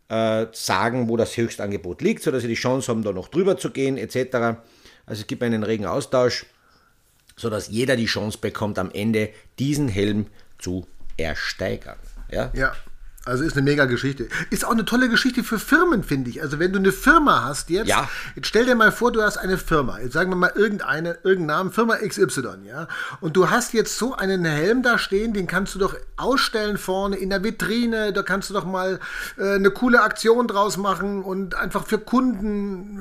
äh, 0.07 0.45
sagen, 0.53 1.09
wo 1.09 1.17
das 1.17 1.35
Höchstangebot 1.35 2.01
liegt, 2.01 2.23
sodass 2.23 2.43
sie 2.43 2.47
die 2.47 2.53
Chance 2.53 2.89
haben, 2.89 3.03
da 3.03 3.11
noch 3.11 3.27
drüber 3.27 3.57
zu 3.57 3.71
gehen, 3.71 3.97
etc. 3.97 4.59
Also 5.07 5.21
es 5.21 5.27
gibt 5.27 5.41
einen 5.41 5.63
regen 5.63 5.87
Austausch, 5.87 6.45
sodass 7.35 7.69
jeder 7.69 7.95
die 7.95 8.05
Chance 8.05 8.37
bekommt, 8.37 8.77
am 8.77 8.91
Ende 8.91 9.29
diesen 9.57 9.87
Helm 9.87 10.27
zu 10.59 10.87
ersteigern. 11.17 11.97
Ja? 12.29 12.51
Ja, 12.53 12.75
also 13.27 13.43
ist 13.43 13.53
eine 13.57 13.63
mega 13.63 13.85
Geschichte. 13.85 14.27
Ist 14.49 14.65
auch 14.65 14.71
eine 14.71 14.85
tolle 14.85 15.09
Geschichte 15.09 15.43
für 15.43 15.59
Firmen, 15.59 16.03
finde 16.03 16.29
ich. 16.29 16.41
Also 16.41 16.59
wenn 16.59 16.71
du 16.73 16.79
eine 16.79 16.91
Firma 16.91 17.43
hast 17.43 17.69
jetzt, 17.69 17.87
Ja. 17.87 18.09
jetzt 18.35 18.47
stell 18.47 18.65
dir 18.65 18.75
mal 18.75 18.91
vor, 18.91 19.11
du 19.11 19.21
hast 19.21 19.37
eine 19.37 19.57
Firma. 19.57 19.99
Jetzt 19.99 20.13
sagen 20.13 20.31
wir 20.31 20.35
mal 20.35 20.51
irgendeine, 20.55 21.17
irgendeinen 21.23 21.45
Namen, 21.47 21.71
Firma 21.71 21.95
XY, 21.97 22.65
ja. 22.67 22.87
Und 23.21 23.35
du 23.35 23.49
hast 23.49 23.73
jetzt 23.73 23.97
so 23.97 24.15
einen 24.15 24.45
Helm 24.45 24.81
da 24.83 24.97
stehen, 24.97 25.33
den 25.33 25.47
kannst 25.47 25.75
du 25.75 25.79
doch 25.79 25.95
ausstellen 26.15 26.77
vorne 26.77 27.15
in 27.17 27.29
der 27.29 27.43
Vitrine. 27.43 28.13
Da 28.13 28.23
kannst 28.23 28.49
du 28.49 28.53
doch 28.53 28.65
mal 28.65 28.99
äh, 29.37 29.55
eine 29.55 29.71
coole 29.71 30.01
Aktion 30.01 30.47
draus 30.47 30.77
machen 30.77 31.23
und 31.23 31.55
einfach 31.55 31.85
für 31.85 31.99
Kunden 31.99 32.99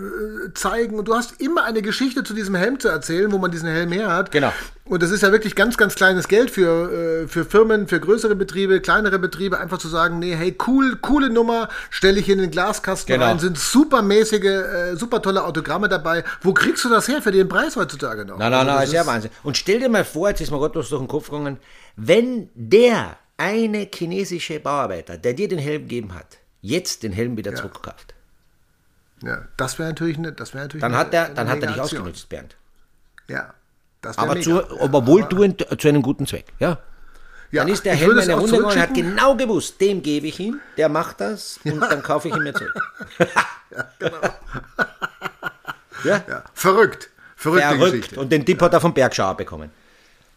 äh, 0.48 0.54
zeigen. 0.54 0.98
Und 0.98 1.08
du 1.08 1.14
hast 1.14 1.40
immer 1.40 1.64
eine 1.64 1.82
Geschichte 1.82 2.24
zu 2.24 2.34
diesem 2.34 2.54
Helm 2.54 2.80
zu 2.80 2.88
erzählen, 2.88 3.30
wo 3.32 3.38
man 3.38 3.50
diesen 3.50 3.68
Helm 3.68 3.92
her 3.92 4.12
hat. 4.12 4.30
Genau. 4.30 4.52
Und 4.88 5.02
das 5.02 5.10
ist 5.10 5.22
ja 5.22 5.32
wirklich 5.32 5.56
ganz, 5.56 5.76
ganz 5.76 5.96
kleines 5.96 6.28
Geld 6.28 6.48
für, 6.50 7.24
äh, 7.24 7.28
für 7.28 7.44
Firmen, 7.44 7.88
für 7.88 7.98
größere 7.98 8.36
Betriebe, 8.36 8.80
kleinere 8.80 9.18
Betriebe, 9.18 9.58
einfach 9.58 9.78
zu 9.78 9.88
sagen, 9.88 10.20
nee, 10.20 10.34
hey, 10.36 10.56
cool, 10.68 10.96
coole 11.02 11.28
Nummer, 11.28 11.68
stelle 11.90 12.20
ich 12.20 12.28
in 12.28 12.38
den 12.38 12.52
Glaskasten 12.52 13.12
Genau. 13.12 13.26
rein, 13.26 13.40
sind 13.40 13.58
supermäßige, 13.58 14.44
äh, 14.44 14.94
super 14.96 15.20
tolle 15.20 15.44
Autogramme 15.44 15.88
dabei. 15.88 16.22
Wo 16.40 16.54
kriegst 16.54 16.84
du 16.84 16.88
das 16.88 17.08
her 17.08 17.20
für 17.20 17.32
den 17.32 17.48
Preis 17.48 17.74
heutzutage 17.74 18.24
noch? 18.24 18.38
Nein, 18.38 18.52
nein, 18.52 18.60
Also 18.60 18.70
nein, 18.70 18.76
das 18.80 18.88
ist 18.88 18.94
ja 18.94 19.06
Wahnsinn. 19.06 19.30
Und 19.42 19.56
stell 19.56 19.80
dir 19.80 19.88
mal 19.88 20.04
vor, 20.04 20.28
jetzt 20.28 20.40
ist 20.40 20.52
mir 20.52 20.60
was 20.60 20.70
durch 20.70 20.88
den 20.88 21.08
Kopf 21.08 21.30
gegangen, 21.30 21.58
wenn 21.96 22.48
der 22.54 23.16
eine 23.38 23.88
chinesische 23.92 24.60
Bauarbeiter, 24.60 25.18
der 25.18 25.34
dir 25.34 25.48
den 25.48 25.58
Helm 25.58 25.82
gegeben 25.82 26.14
hat, 26.14 26.38
jetzt 26.60 27.02
den 27.02 27.10
Helm 27.12 27.36
wieder 27.36 27.54
zurückkauft, 27.56 28.14
Ja, 29.22 29.46
das 29.56 29.78
wäre 29.80 29.88
natürlich 29.88 30.16
eine, 30.18 30.32
das 30.32 30.54
wäre 30.54 30.64
natürlich 30.64 30.82
dann 30.82 30.92
eine, 30.92 31.00
hat 31.00 31.12
er, 31.12 31.28
dann 31.30 31.48
hat 31.48 31.60
er 31.60 31.72
dich 31.72 31.80
ausgenutzt, 31.80 32.28
Bernd. 32.28 32.54
Ja, 33.28 33.52
Aber, 34.16 34.40
zu, 34.40 34.50
Ja, 34.50 34.64
aber 34.80 35.06
wohl 35.06 35.22
aber- 35.24 35.78
zu 35.78 35.88
einem 35.88 36.02
guten 36.02 36.26
Zweck, 36.26 36.46
ja. 36.58 36.78
Ja, 37.52 37.62
Dann 37.62 37.72
ist 37.72 37.84
der 37.84 37.94
Helm 37.94 38.18
eine 38.18 38.34
Runde 38.34 38.64
und 38.64 38.76
hat 38.76 38.92
genau 38.92 39.36
gewusst, 39.36 39.80
dem 39.80 40.02
gebe 40.02 40.26
ich 40.26 40.40
ihn, 40.40 40.60
der 40.76 40.88
macht 40.88 41.20
das 41.20 41.60
und 41.64 41.80
dann 41.80 42.02
kaufe 42.02 42.28
ich 42.28 42.34
ihn 42.34 42.42
mir 42.42 42.52
zurück. 42.52 42.74
ja, 46.04 46.22
Ja, 46.28 46.42
verrückt. 46.54 47.10
Verrückte 47.36 47.68
verrückt. 47.68 47.92
Geschichte. 47.92 48.20
Und 48.20 48.32
den 48.32 48.44
Tipp 48.44 48.60
hat 48.62 48.72
er 48.72 48.80
vom 48.80 48.92
Bergschauer 48.94 49.36
bekommen. 49.36 49.70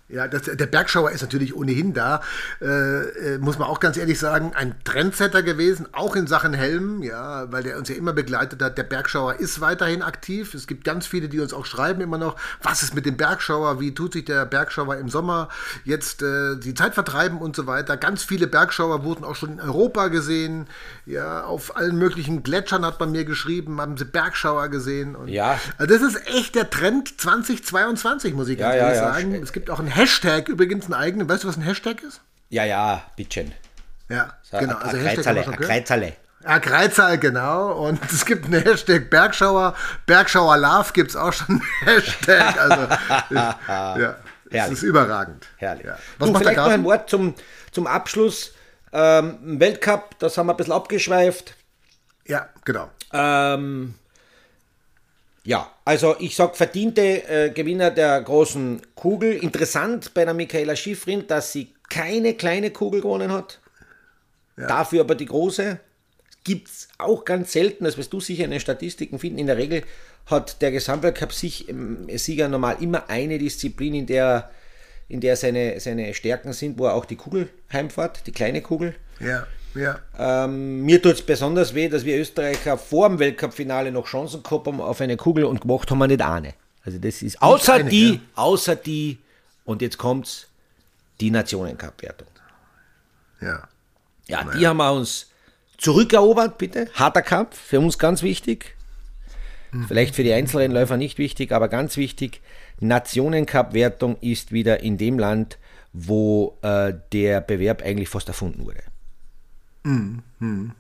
Ja, 0.10 0.28
das, 0.28 0.44
der 0.44 0.66
Bergschauer 0.66 1.12
ist 1.12 1.22
natürlich 1.22 1.56
ohnehin 1.56 1.94
da, 1.94 2.22
äh, 2.62 2.66
äh, 2.66 3.38
muss 3.38 3.60
man 3.60 3.68
auch 3.68 3.80
ganz 3.80 3.96
ehrlich 3.96 4.18
sagen, 4.18 4.54
ein 4.56 4.74
Trendsetter 4.84 5.44
gewesen, 5.44 5.88
auch 5.92 6.16
in 6.16 6.26
Sachen 6.26 6.56
Helm, 6.56 7.04
ja, 7.04 7.52
weil 7.52 7.62
der 7.62 7.78
uns 7.78 7.90
ja 7.90 7.96
immer 7.96 8.12
begleitet 8.12 8.60
hat. 8.64 8.76
Der 8.80 8.84
Bergschauer 8.84 9.36
ist 9.36 9.62
weiterhin 9.62 10.02
aktiv. 10.02 10.56
Es 10.56 10.66
gibt 10.66 10.84
ganz 10.84 11.06
viele, 11.06 11.30
die 11.30 11.40
uns 11.40 11.54
auch 11.54 11.68
schreiben 11.68 12.02
immer 12.02 12.18
noch, 12.18 12.38
was 12.64 12.82
ist 12.82 12.96
mit 12.96 13.06
dem 13.06 13.18
Bergschauer, 13.18 13.80
wie 13.80 13.94
tut 13.94 14.14
sich 14.14 14.26
der 14.26 14.48
Bergschauer 14.48 14.98
im 14.98 15.10
Sommer 15.10 15.48
jetzt 15.86 16.24
äh, 16.24 16.56
die 16.56 16.74
Zeit 16.74 16.96
vertreiben 16.96 17.38
und 17.38 17.56
so 17.56 17.68
weiter. 17.68 17.96
Ganz 17.96 18.24
viele 18.24 18.48
Bergschauer 18.48 19.04
wurden 19.04 19.24
auch 19.24 19.36
schon 19.36 19.54
in 19.54 19.60
Europa 19.62 20.08
gesehen, 20.08 20.66
ja, 21.06 21.44
auf 21.44 21.78
allen 21.78 22.00
möglichen 22.00 22.42
Gletschern 22.42 22.84
hat 22.84 23.00
man 23.00 23.12
mir 23.12 23.26
geschrieben, 23.26 23.80
haben 23.80 23.96
sie 23.96 24.06
Bergschauer 24.06 24.70
gesehen. 24.70 25.16
Und, 25.16 25.28
Ja. 25.28 25.60
Also 25.78 25.94
das 25.94 26.02
ist 26.02 26.28
echt 26.28 26.56
der 26.56 26.72
Trend 26.72 27.22
2022, 27.22 28.34
muss 28.34 28.48
ich 28.48 28.58
ganz 28.58 28.74
Ja, 28.74 28.80
ja, 28.80 28.84
ehrlich 28.88 29.02
ja. 29.02 29.14
sagen. 29.14 29.36
Es 29.36 29.54
gibt 29.54 29.70
auch 29.70 29.78
einen 29.78 29.99
Hashtag 30.00 30.48
übrigens, 30.50 30.86
einen 30.86 30.94
eigenen. 30.96 31.30
Weißt 31.30 31.44
du, 31.44 31.48
was 31.48 31.58
ein 31.58 31.62
Hashtag 31.64 32.02
ist? 32.04 32.22
Ja, 32.50 32.64
ja, 32.66 33.04
bitteschön. 33.16 33.54
Ja, 34.10 34.34
So, 34.44 34.58
genau. 34.58 34.74
a- 34.76 34.82
Also 34.82 34.98
a 34.98 35.02
Kreuzerle, 35.02 36.14
a. 36.44 36.60
Kreuzerle. 36.60 37.18
Genau. 37.20 37.74
Und 37.74 38.00
es 38.12 38.26
gibt 38.26 38.46
einen 38.46 38.64
Hashtag 38.64 39.10
Bergschauer. 39.10 39.76
Bergschauer 40.06 40.58
Love 40.58 40.94
gibt 40.94 41.10
es 41.12 41.16
auch 41.16 41.34
schon 41.34 41.48
einen 41.48 41.64
Hashtag. 41.86 42.58
Also, 42.60 42.84
ist, 42.84 43.30
ja, 43.30 44.16
Herrlich. 44.50 44.72
ist 44.74 44.84
überragend. 44.84 45.48
Herrlich. 45.58 45.86
Ja. 45.86 45.98
Was 46.18 46.28
du, 46.28 46.34
macht 46.34 46.46
der 46.46 46.52
vielleicht 46.54 46.66
noch 46.68 46.74
ein? 46.74 46.84
Wort 46.86 47.10
zum, 47.10 47.36
zum 47.72 47.86
Abschluss. 47.88 48.54
Ähm, 48.92 49.60
Weltcup, 49.60 50.18
das 50.18 50.38
haben 50.38 50.48
wir 50.48 50.54
ein 50.54 50.58
bisschen 50.58 50.74
abgeschweift. 50.74 51.54
Ja, 52.26 52.50
genau. 52.66 52.90
Ähm, 53.14 53.94
ja, 55.44 55.72
also 55.86 56.16
ich 56.20 56.36
sag 56.36 56.56
verdiente 56.56 57.02
äh, 57.02 57.50
Gewinner 57.52 57.92
der 57.92 58.22
großen 58.22 58.82
Kugel. 58.96 59.34
Interessant 59.34 60.14
bei 60.14 60.26
der 60.26 60.34
Michaela 60.34 60.76
Schifrin, 60.76 61.26
dass 61.28 61.52
sie 61.52 61.74
keine 61.90 62.34
kleine 62.34 62.72
Kugel 62.72 63.02
gewonnen 63.02 63.32
hat. 63.32 63.60
Dafür 64.56 65.02
aber 65.02 65.16
die 65.16 65.26
große. 65.26 65.80
Gibt 66.44 66.68
es 66.68 66.88
auch 66.98 67.26
ganz 67.26 67.52
selten, 67.52 67.84
das 67.84 67.98
wirst 67.98 68.12
du 68.12 68.20
sicher 68.20 68.46
in 68.46 68.52
den 68.52 68.60
Statistiken 68.60 69.20
finden. 69.20 69.40
In 69.40 69.48
der 69.48 69.58
Regel 69.58 69.84
hat 70.26 70.62
der 70.62 70.72
Gesamtweltcup-Sieger 70.72 72.48
normal 72.48 72.78
immer 72.82 73.10
eine 73.10 73.38
Disziplin, 73.38 73.94
in 73.94 74.06
der, 74.06 74.50
in 75.08 75.22
der 75.22 75.36
seine, 75.36 75.80
seine 75.80 76.14
Stärken 76.14 76.54
sind, 76.54 76.80
wo 76.80 76.86
er 76.86 76.94
auch 76.94 77.06
die 77.06 77.16
Kugel 77.16 77.50
heimfährt, 77.72 78.26
die 78.28 78.32
kleine 78.32 78.62
Kugel. 78.62 78.96
Ja, 79.20 79.48
ja. 79.76 80.00
Ähm, 80.18 80.84
mir 80.84 81.02
tut 81.02 81.14
es 81.14 81.22
besonders 81.22 81.74
weh, 81.74 81.90
dass 81.90 82.06
wir 82.06 82.20
Österreicher 82.20 82.78
vor 82.78 83.08
dem 83.08 83.20
Weltcup-Finale 83.20 83.92
noch 83.92 84.08
Chancen 84.08 84.44
gehabt 84.44 84.68
haben 84.68 84.82
auf 84.82 85.02
eine 85.02 85.18
Kugel 85.18 85.46
und 85.46 85.62
gemacht 85.62 85.90
haben 85.92 86.00
wir 86.00 86.08
nicht 86.08 86.22
eine. 86.22 86.54
Also 86.84 86.98
das 86.98 87.22
ist 87.22 87.42
außer 87.42 87.74
eine, 87.74 87.90
die, 87.90 88.14
ja. 88.14 88.20
außer 88.36 88.76
die, 88.76 89.20
und 89.66 89.82
jetzt 89.82 89.98
kommt's, 89.98 90.48
die 91.20 91.32
Nationencup-Wertung. 91.32 92.28
ja. 93.42 93.68
Ja, 94.28 94.44
die 94.44 94.68
haben 94.68 94.78
wir 94.78 94.92
uns 94.94 95.32
zurückerobert, 95.80 96.60
bitte. 96.60 96.88
Harter 96.94 97.24
Kampf, 97.24 97.58
für 97.60 97.80
uns 97.80 97.98
ganz 97.98 98.22
wichtig. 98.22 98.76
Vielleicht 99.88 100.16
für 100.16 100.24
die 100.24 100.34
Einzelrennläufer 100.34 100.98
nicht 100.98 101.18
wichtig, 101.18 101.52
aber 101.52 101.68
ganz 101.68 101.98
wichtig. 101.98 102.42
Nationencup-Wertung 102.80 104.18
ist 104.22 104.52
wieder 104.52 104.82
in 104.82 104.98
dem 104.98 105.20
Land, 105.20 105.58
wo 105.94 106.58
äh, 106.62 106.94
der 107.12 107.42
Bewerb 107.42 107.84
eigentlich 107.84 108.10
fast 108.10 108.28
erfunden 108.28 108.66
wurde. 108.66 108.82
Mhm, 109.84 110.22
mhm, 110.40 110.72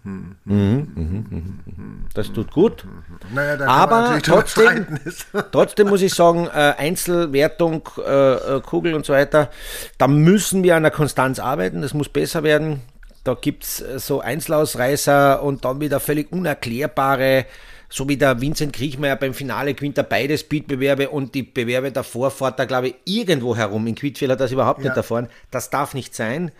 mhm. 0.45 2.05
Das 2.13 2.31
tut 2.33 2.51
gut. 2.51 2.85
Naja, 3.33 3.65
Aber 3.65 4.19
trotzdem, 4.21 4.85
trotzdem 5.51 5.87
muss 5.87 6.01
ich 6.01 6.13
sagen, 6.13 6.47
äh, 6.47 6.73
Einzelwertung, 6.77 7.87
äh, 8.05 8.33
äh, 8.57 8.61
Kugel 8.61 8.93
und 8.93 9.05
so 9.05 9.13
weiter, 9.13 9.49
da 9.97 10.07
müssen 10.07 10.63
wir 10.63 10.75
an 10.75 10.83
der 10.83 10.91
Konstanz 10.91 11.39
arbeiten, 11.39 11.81
das 11.81 11.93
muss 11.93 12.09
besser 12.09 12.43
werden. 12.43 12.81
Da 13.23 13.35
gibt 13.35 13.63
es 13.63 13.77
so 13.77 14.21
Einzelausreißer 14.21 15.43
und 15.43 15.63
dann 15.65 15.79
wieder 15.79 15.99
völlig 15.99 16.31
unerklärbare, 16.31 17.45
so 17.89 18.07
wie 18.07 18.17
der 18.17 18.39
Vincent 18.41 18.73
Kriechmeier 18.73 19.15
beim 19.15 19.33
Finale 19.33 19.73
gewinnt 19.73 19.97
er 19.97 20.03
beide 20.03 20.37
Speedbewerbe 20.37 21.09
und 21.09 21.35
die 21.35 21.43
Bewerbe 21.43 21.91
davor 21.91 22.31
fährt 22.31 22.59
er, 22.59 22.65
glaube 22.65 22.89
ich, 22.89 22.95
irgendwo 23.05 23.55
herum. 23.55 23.87
In 23.87 23.95
Quidfield 23.95 24.31
hat 24.31 24.39
er 24.39 24.43
das 24.45 24.51
überhaupt 24.51 24.79
Ja. 24.79 24.89
nicht 24.89 24.97
erfahren. 24.97 25.27
Das 25.51 25.69
darf 25.69 25.93
nicht 25.93 26.15
sein. 26.15 26.51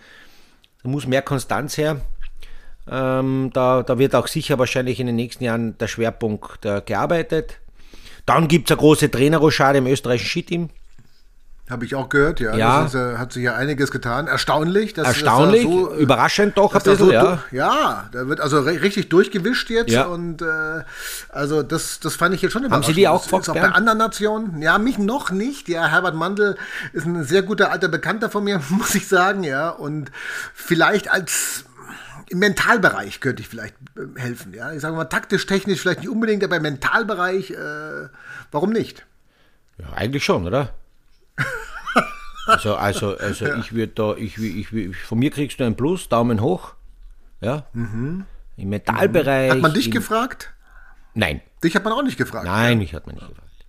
Da 0.84 0.89
muss 0.89 1.05
mehr 1.05 1.22
Konstanz 1.22 1.77
her. 1.77 2.01
Ähm, 2.91 3.51
da, 3.53 3.84
da 3.84 4.00
wird 4.00 4.15
auch 4.15 4.27
sicher 4.27 4.60
wahrscheinlich 4.60 5.00
in 5.00 5.08
den 5.08 5.15
nächsten 5.15 5.43
Jahren 5.43 5.77
der 5.77 5.88
Schwerpunkt 5.88 6.65
äh, 6.65 6.81
gearbeitet. 6.86 7.60
Dann 8.25 8.48
gibt 8.48 8.69
es 8.69 8.72
eine 8.72 8.79
große 8.79 9.10
Trainerrochade 9.10 9.79
im 9.79 9.88
österreichischen 9.88 10.29
Skiteam. 10.29 10.69
Habe 11.69 11.86
ich 11.86 11.93
auch 11.93 12.10
gehört, 12.10 12.39
ja. 12.39 12.55
Ja. 12.55 12.81
Das 12.81 12.96
ist, 12.96 13.00
äh, 13.00 13.17
hat 13.17 13.31
sich 13.31 13.43
ja 13.43 13.53
einiges 13.53 13.91
getan. 13.91 14.25
Erstaunlich. 14.25 14.96
Dass, 14.96 15.05
Erstaunlich, 15.08 15.65
dass 15.65 15.72
da 15.72 15.77
so, 15.77 15.93
überraschend 15.93 16.58
doch 16.58 16.74
ein 16.74 16.81
bisschen, 16.81 16.98
so, 16.98 17.12
ja. 17.12 17.43
Ja, 17.51 18.10
da 18.12 18.27
wird 18.27 18.41
also 18.41 18.62
richtig 18.62 19.10
durchgewischt 19.10 19.69
jetzt. 19.69 19.91
Ja. 19.91 20.05
Und 20.05 20.41
äh, 20.41 20.84
also 21.29 21.62
das, 21.62 22.00
das 22.00 22.15
fand 22.15 22.34
ich 22.34 22.41
jetzt 22.41 22.53
schon 22.53 22.63
Sie 22.63 22.67
überraschend. 22.67 22.98
die 22.98 23.08
auch 23.08 23.24
Fox, 23.24 23.48
ist 23.48 23.50
auch 23.50 23.55
bei 23.55 23.69
anderen 23.69 24.00
Nationen. 24.00 24.63
Ja, 24.63 24.79
mich 24.79 24.98
noch 24.98 25.29
nicht. 25.29 25.69
Ja, 25.69 25.86
Herbert 25.86 26.15
Mandel 26.15 26.58
ist 26.91 27.05
ein 27.05 27.24
sehr 27.24 27.43
guter 27.43 27.72
alter 27.72 27.88
Bekannter 27.88 28.31
von 28.31 28.43
mir, 28.43 28.60
muss 28.69 28.96
ich 28.96 29.08
sagen. 29.08 29.43
Ja, 29.43 29.69
und 29.69 30.10
vielleicht 30.55 31.12
als 31.12 31.65
im 32.29 32.39
Mentalbereich 32.39 33.19
könnte 33.21 33.41
ich 33.41 33.48
vielleicht 33.48 33.75
äh, 33.95 34.19
helfen. 34.19 34.53
Ja, 34.53 34.71
ich 34.74 34.81
sage 34.81 34.95
mal 34.95 35.05
taktisch, 35.05 35.45
technisch 35.45 35.79
vielleicht 35.81 36.00
nicht 36.01 36.09
unbedingt, 36.09 36.43
aber 36.43 36.57
im 36.57 36.62
Mentalbereich, 36.63 37.51
äh, 37.51 38.07
warum 38.51 38.71
nicht? 38.71 39.05
Ja, 39.77 39.93
eigentlich 39.93 40.24
schon, 40.24 40.45
oder? 40.48 40.74
Also, 42.45 42.75
also, 42.77 43.15
also 43.15 43.45
ich 43.57 43.74
würde 43.74 43.93
da, 43.93 44.15
ich, 44.15 44.39
ich, 44.39 44.69
wür- 44.69 44.95
von 45.05 45.19
mir 45.19 45.29
kriegst 45.29 45.59
du 45.59 45.65
ein 45.65 45.75
Plus, 45.75 46.09
Daumen 46.09 46.41
hoch. 46.41 46.74
Ja. 47.41 47.67
Im 47.74 48.25
Metallbereich. 48.57 49.50
Mhm. 49.50 49.53
Hat 49.53 49.62
man 49.62 49.74
dich 49.75 49.86
im, 49.86 49.91
gefragt? 49.91 50.51
Nein, 51.13 51.41
Dich 51.63 51.75
hat 51.75 51.83
man 51.83 51.93
auch 51.93 52.01
nicht 52.01 52.17
gefragt. 52.17 52.45
nein, 52.45 52.79
mich 52.79 52.95
hat 52.95 53.05
man 53.05 53.15
nicht 53.17 53.27
gefragt. 53.27 53.65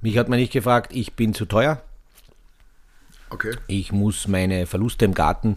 Mich 0.00 0.18
hat 0.18 0.28
man 0.28 0.40
nicht 0.40 0.52
gefragt, 0.52 0.90
ich 0.92 1.12
bin 1.14 1.34
zu 1.34 1.44
teuer. 1.44 1.82
Okay. 3.30 3.54
Ich 3.68 3.92
muss 3.92 4.26
meine 4.26 4.66
Verluste 4.66 5.04
im 5.04 5.14
Garten 5.14 5.56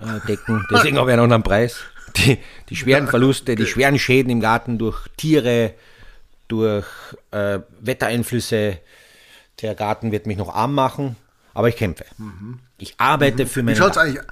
äh, 0.00 0.26
decken. 0.26 0.66
Deswegen 0.70 0.98
habe 0.98 1.10
ich 1.10 1.16
noch 1.16 1.24
einen 1.24 1.42
Preis. 1.42 1.80
Die, 2.16 2.38
die 2.68 2.76
schweren 2.76 3.08
Verluste, 3.08 3.56
die 3.56 3.66
schweren 3.66 3.98
Schäden 3.98 4.30
im 4.30 4.40
Garten 4.40 4.78
durch 4.78 5.08
Tiere, 5.16 5.74
durch 6.46 6.86
äh, 7.32 7.58
Wettereinflüsse. 7.80 8.78
Der 9.62 9.74
Garten 9.74 10.12
wird 10.12 10.26
mich 10.26 10.36
noch 10.36 10.54
arm 10.54 10.74
machen, 10.74 11.16
aber 11.54 11.68
ich 11.68 11.76
kämpfe. 11.76 12.04
Ich 12.78 12.94
arbeite 12.98 13.46
für 13.46 13.60
Wie 13.60 13.64
meine 13.64 13.76
schaut's 13.76 13.98
eigentlich, 13.98 14.22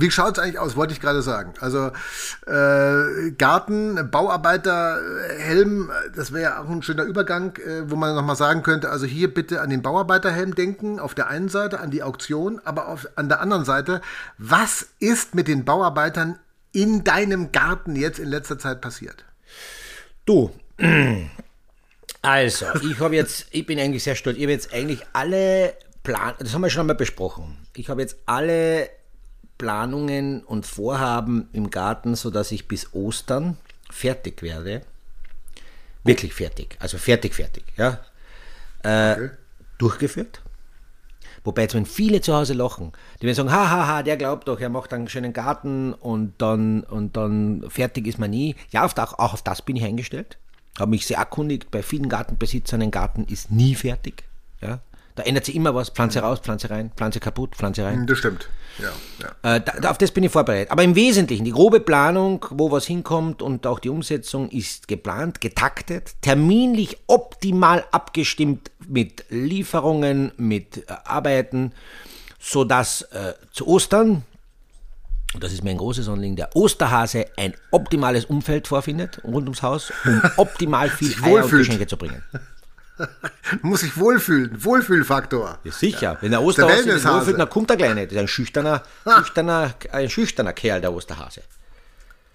wie 0.00 0.10
schaut's 0.10 0.38
eigentlich 0.38 0.58
aus, 0.58 0.76
wollte 0.76 0.92
ich 0.92 1.00
gerade 1.00 1.22
sagen. 1.22 1.54
Also 1.60 1.90
äh, 2.46 3.30
Garten, 3.32 4.10
Bauarbeiter, 4.10 5.00
Helm, 5.38 5.90
das 6.14 6.32
wäre 6.32 6.42
ja 6.42 6.62
auch 6.62 6.68
ein 6.68 6.82
schöner 6.82 7.04
Übergang, 7.04 7.56
äh, 7.56 7.90
wo 7.90 7.96
man 7.96 8.14
nochmal 8.14 8.36
sagen 8.36 8.62
könnte, 8.62 8.90
also 8.90 9.06
hier 9.06 9.32
bitte 9.32 9.60
an 9.60 9.70
den 9.70 9.82
Bauarbeiterhelm 9.82 10.54
denken, 10.54 11.00
auf 11.00 11.14
der 11.14 11.28
einen 11.28 11.48
Seite, 11.48 11.80
an 11.80 11.90
die 11.90 12.02
Auktion, 12.02 12.60
aber 12.64 12.88
auf, 12.88 13.08
an 13.16 13.28
der 13.28 13.40
anderen 13.40 13.64
Seite, 13.64 14.00
was 14.38 14.86
ist 15.00 15.34
mit 15.34 15.48
den 15.48 15.64
Bauarbeitern 15.64 16.38
in 16.72 17.02
deinem 17.04 17.50
Garten 17.50 17.96
jetzt 17.96 18.18
in 18.18 18.28
letzter 18.28 18.58
Zeit 18.58 18.80
passiert? 18.80 19.24
Du, 20.24 20.50
also, 22.22 22.66
ich 22.82 23.00
habe 23.00 23.16
jetzt, 23.16 23.46
ich 23.50 23.66
bin 23.66 23.78
eigentlich 23.80 24.04
sehr 24.04 24.14
stolz. 24.14 24.36
Ich 24.36 24.44
habe 24.44 24.52
jetzt 24.52 24.72
eigentlich 24.72 25.04
alle 25.12 25.74
Plan, 26.02 26.34
das 26.38 26.54
haben 26.54 26.62
wir 26.62 26.70
schon 26.70 26.82
einmal 26.82 26.96
besprochen. 26.96 27.56
Ich 27.74 27.88
habe 27.88 28.00
jetzt 28.00 28.16
alle 28.26 28.88
Planungen 29.58 30.42
und 30.44 30.66
Vorhaben 30.66 31.48
im 31.52 31.70
Garten, 31.70 32.14
sodass 32.14 32.52
ich 32.52 32.68
bis 32.68 32.94
Ostern 32.94 33.56
fertig 33.90 34.42
werde. 34.42 34.82
Wirklich 36.04 36.32
fertig, 36.32 36.76
also 36.78 36.96
fertig, 36.96 37.34
fertig, 37.34 37.64
ja. 37.76 38.00
Äh, 38.82 39.12
Okay. 39.12 39.30
Durchgeführt. 39.78 40.42
Wobei 41.44 41.62
jetzt, 41.62 41.74
wenn 41.74 41.86
viele 41.86 42.20
zu 42.20 42.34
Hause 42.34 42.52
lachen, 42.52 42.92
die 43.20 43.26
werden 43.26 43.36
sagen, 43.36 43.52
hahaha, 43.52 43.70
ha, 43.70 43.86
ha, 43.86 44.02
der 44.02 44.16
glaubt 44.16 44.48
doch, 44.48 44.58
er 44.60 44.68
macht 44.68 44.92
einen 44.92 45.08
schönen 45.08 45.32
Garten 45.32 45.94
und 45.94 46.34
dann, 46.38 46.82
und 46.82 47.16
dann 47.16 47.64
fertig 47.68 48.06
ist 48.08 48.18
man 48.18 48.30
nie. 48.30 48.56
Ja, 48.70 48.84
auf, 48.84 48.98
auch, 48.98 49.18
auch 49.18 49.34
auf 49.34 49.42
das 49.42 49.62
bin 49.62 49.76
ich 49.76 49.84
eingestellt. 49.84 50.36
Habe 50.78 50.90
mich 50.90 51.06
sehr 51.06 51.18
erkundigt, 51.18 51.70
bei 51.70 51.82
vielen 51.82 52.08
Gartenbesitzern 52.08 52.82
ein 52.82 52.90
Garten 52.90 53.24
ist 53.24 53.50
nie 53.50 53.74
fertig. 53.76 54.24
Ja? 54.60 54.80
Da 55.18 55.24
ändert 55.24 55.44
sich 55.46 55.56
immer 55.56 55.74
was, 55.74 55.90
Pflanze 55.90 56.20
raus, 56.20 56.38
Pflanze 56.38 56.70
rein, 56.70 56.92
Pflanze 56.96 57.18
kaputt, 57.18 57.56
Pflanze 57.56 57.84
rein. 57.84 58.06
Das 58.06 58.18
stimmt. 58.18 58.48
Ja, 58.78 58.92
ja. 59.42 59.56
Äh, 59.56 59.60
da, 59.60 59.72
da- 59.80 59.90
auf 59.90 59.98
das 59.98 60.12
bin 60.12 60.22
ich 60.22 60.30
vorbereitet. 60.30 60.70
Aber 60.70 60.84
im 60.84 60.94
Wesentlichen, 60.94 61.44
die 61.44 61.50
grobe 61.50 61.80
Planung, 61.80 62.46
wo 62.50 62.70
was 62.70 62.86
hinkommt 62.86 63.42
und 63.42 63.66
auch 63.66 63.80
die 63.80 63.88
Umsetzung 63.88 64.48
ist 64.50 64.86
geplant, 64.86 65.40
getaktet, 65.40 66.12
terminlich 66.22 66.98
optimal 67.08 67.84
abgestimmt 67.90 68.70
mit 68.86 69.24
Lieferungen, 69.28 70.30
mit 70.36 70.88
äh, 70.88 70.92
Arbeiten, 71.04 71.72
sodass 72.38 73.02
äh, 73.02 73.34
zu 73.52 73.66
Ostern, 73.66 74.22
und 75.34 75.42
das 75.42 75.52
ist 75.52 75.64
mir 75.64 75.70
ein 75.70 75.78
großes 75.78 76.08
Anliegen, 76.08 76.36
der 76.36 76.54
Osterhase 76.54 77.26
ein 77.36 77.54
optimales 77.72 78.24
Umfeld 78.26 78.68
vorfindet 78.68 79.20
rund 79.24 79.42
ums 79.48 79.62
Haus, 79.62 79.92
um 80.04 80.22
optimal 80.36 80.88
viel 80.88 81.12
Eier 81.24 81.44
und. 81.44 81.50
Geschenke 81.50 81.88
zu 81.88 81.96
bringen. 81.96 82.22
Muss 83.62 83.80
sich 83.80 83.96
wohlfühlen. 83.96 84.64
Wohlfühlfaktor. 84.64 85.58
Ja, 85.64 85.72
sicher. 85.72 86.18
Wenn 86.20 86.30
der 86.30 86.42
Osterhase 86.42 86.76
sich 86.76 86.86
Wellnesshase. 86.86 87.16
wohlfühlt, 87.16 87.38
dann 87.38 87.50
kommt 87.50 87.70
der 87.70 87.76
Kleine. 87.76 88.04
Das 88.04 88.12
ist 88.12 88.18
ein 88.18 88.28
schüchterner, 88.28 88.82
schüchterner, 89.04 89.74
ein 89.92 90.10
schüchterner 90.10 90.52
Kerl, 90.52 90.80
der 90.80 90.92
Osterhase. 90.92 91.42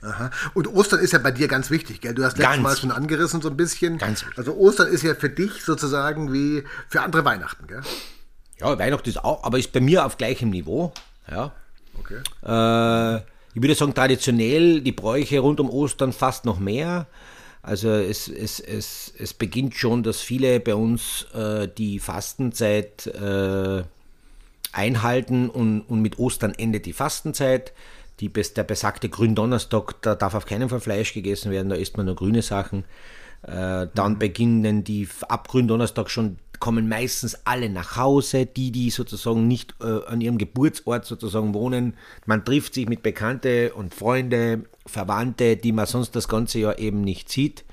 Aha. 0.02 0.32
Und 0.54 0.68
Ostern 0.68 1.00
ist 1.00 1.14
ja 1.14 1.20
bei 1.20 1.32
dir 1.32 1.48
ganz 1.48 1.70
wichtig, 1.70 2.02
gell? 2.02 2.14
Du 2.14 2.24
hast 2.24 2.38
letztes 2.38 2.56
Ganz 2.56 2.64
Mal 2.64 2.78
schon 2.78 2.92
angerissen 2.92 3.42
so 3.42 3.50
ein 3.50 3.58
bisschen. 3.58 3.98
Ganz 3.98 4.22
wichtig. 4.22 4.38
Also 4.38 4.56
Ostern 4.56 4.88
ist 4.88 5.04
ja 5.04 5.16
für 5.16 5.30
dich 5.30 5.64
sozusagen 5.64 6.34
wie 6.34 6.64
für 6.90 7.02
andere 7.02 7.24
Weihnachten, 7.24 7.68
gell? 7.68 7.82
Ja, 8.60 8.78
Weihnachten 8.78 9.10
ist 9.10 9.24
auch, 9.24 9.44
aber 9.44 9.60
ist 9.60 9.72
bei 9.72 9.80
mir 9.80 10.06
auf 10.06 10.18
gleichem 10.18 10.50
Niveau. 10.50 10.94
Ja. 11.32 11.52
Okay. 12.00 12.18
Äh, 12.46 13.18
ich 13.56 13.62
würde 13.62 13.76
sagen, 13.76 13.94
traditionell 13.94 14.82
die 14.82 14.92
Bräuche 14.92 15.40
rund 15.40 15.60
um 15.60 15.70
Ostern 15.70 16.12
fast 16.12 16.46
noch 16.46 16.60
mehr. 16.60 17.08
Also 17.64 17.90
es, 17.92 18.28
es, 18.28 18.60
es, 18.60 19.14
es 19.18 19.34
beginnt 19.34 19.74
schon, 19.74 20.04
dass 20.04 20.20
viele 20.20 20.60
bei 20.60 20.76
uns 20.76 21.26
äh, 21.34 21.70
die 21.70 22.00
Fastenzeit 22.00 23.08
äh, 23.08 23.84
einhalten 24.74 25.50
und, 25.50 25.82
und 25.82 26.02
mit 26.02 26.20
Ostern 26.20 26.54
endet 26.54 26.86
die 26.86 26.94
Fastenzeit. 26.94 27.72
Die, 28.20 28.32
der 28.32 28.64
besagte 28.64 29.08
Gründonnerstag, 29.10 30.02
da 30.02 30.14
darf 30.14 30.36
auf 30.36 30.46
keinen 30.46 30.70
Fall 30.70 30.82
Fleisch 30.82 31.14
gegessen 31.14 31.52
werden, 31.52 31.70
da 31.70 31.76
isst 31.76 31.96
man 31.96 32.06
nur 32.06 32.16
grüne 32.16 32.42
Sachen. 32.42 32.84
Äh, 33.44 33.88
dann 33.96 34.20
beginnen 34.20 34.84
die 34.84 35.08
ab 35.30 35.48
Gründonnerstag 35.48 36.10
schon, 36.10 36.38
kommen 36.60 36.88
meistens 36.88 37.38
alle 37.46 37.70
nach 37.70 37.98
Hause, 37.98 38.46
die, 38.46 38.72
die 38.72 38.90
sozusagen 38.90 39.48
nicht 39.48 39.76
äh, 39.82 40.06
an 40.08 40.22
ihrem 40.22 40.38
Geburtsort 40.38 41.06
sozusagen 41.06 41.54
wohnen. 41.54 41.96
Man 42.26 42.46
trifft 42.46 42.74
sich 42.74 42.88
mit 42.88 43.04
Bekannte 43.04 43.74
und 43.74 43.94
Freunde, 43.94 44.64
Verwandte, 44.86 45.58
die 45.58 45.72
man 45.72 45.86
sonst 45.86 46.16
das 46.16 46.28
ganze 46.28 46.60
Jahr 46.60 46.80
eben 46.80 47.02
nicht 47.02 47.30
sieht 47.30 47.64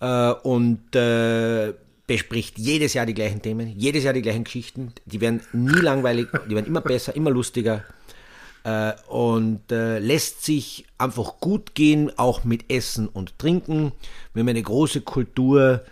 äh, 0.00 0.30
und 0.30 0.94
äh, 0.94 1.74
bespricht 2.06 2.58
jedes 2.58 2.94
Jahr 2.94 3.06
die 3.06 3.14
gleichen 3.14 3.40
Themen, 3.40 3.74
jedes 3.78 4.04
Jahr 4.04 4.12
die 4.12 4.22
gleichen 4.22 4.44
Geschichten. 4.44 4.92
Die 5.06 5.20
werden 5.20 5.40
nie 5.52 5.80
langweilig, 5.80 6.28
die 6.48 6.54
werden 6.54 6.66
immer 6.66 6.82
besser, 6.82 7.16
immer 7.16 7.30
lustiger 7.30 7.84
äh, 8.64 8.92
und 9.08 9.70
äh, 9.70 9.98
lässt 9.98 10.44
sich 10.44 10.84
einfach 10.98 11.40
gut 11.40 11.74
gehen, 11.74 12.10
auch 12.18 12.44
mit 12.44 12.70
Essen 12.70 13.08
und 13.08 13.38
Trinken. 13.38 13.92
Wir 14.32 14.40
haben 14.40 14.48
eine 14.48 14.62
große 14.62 15.02
Kultur 15.02 15.82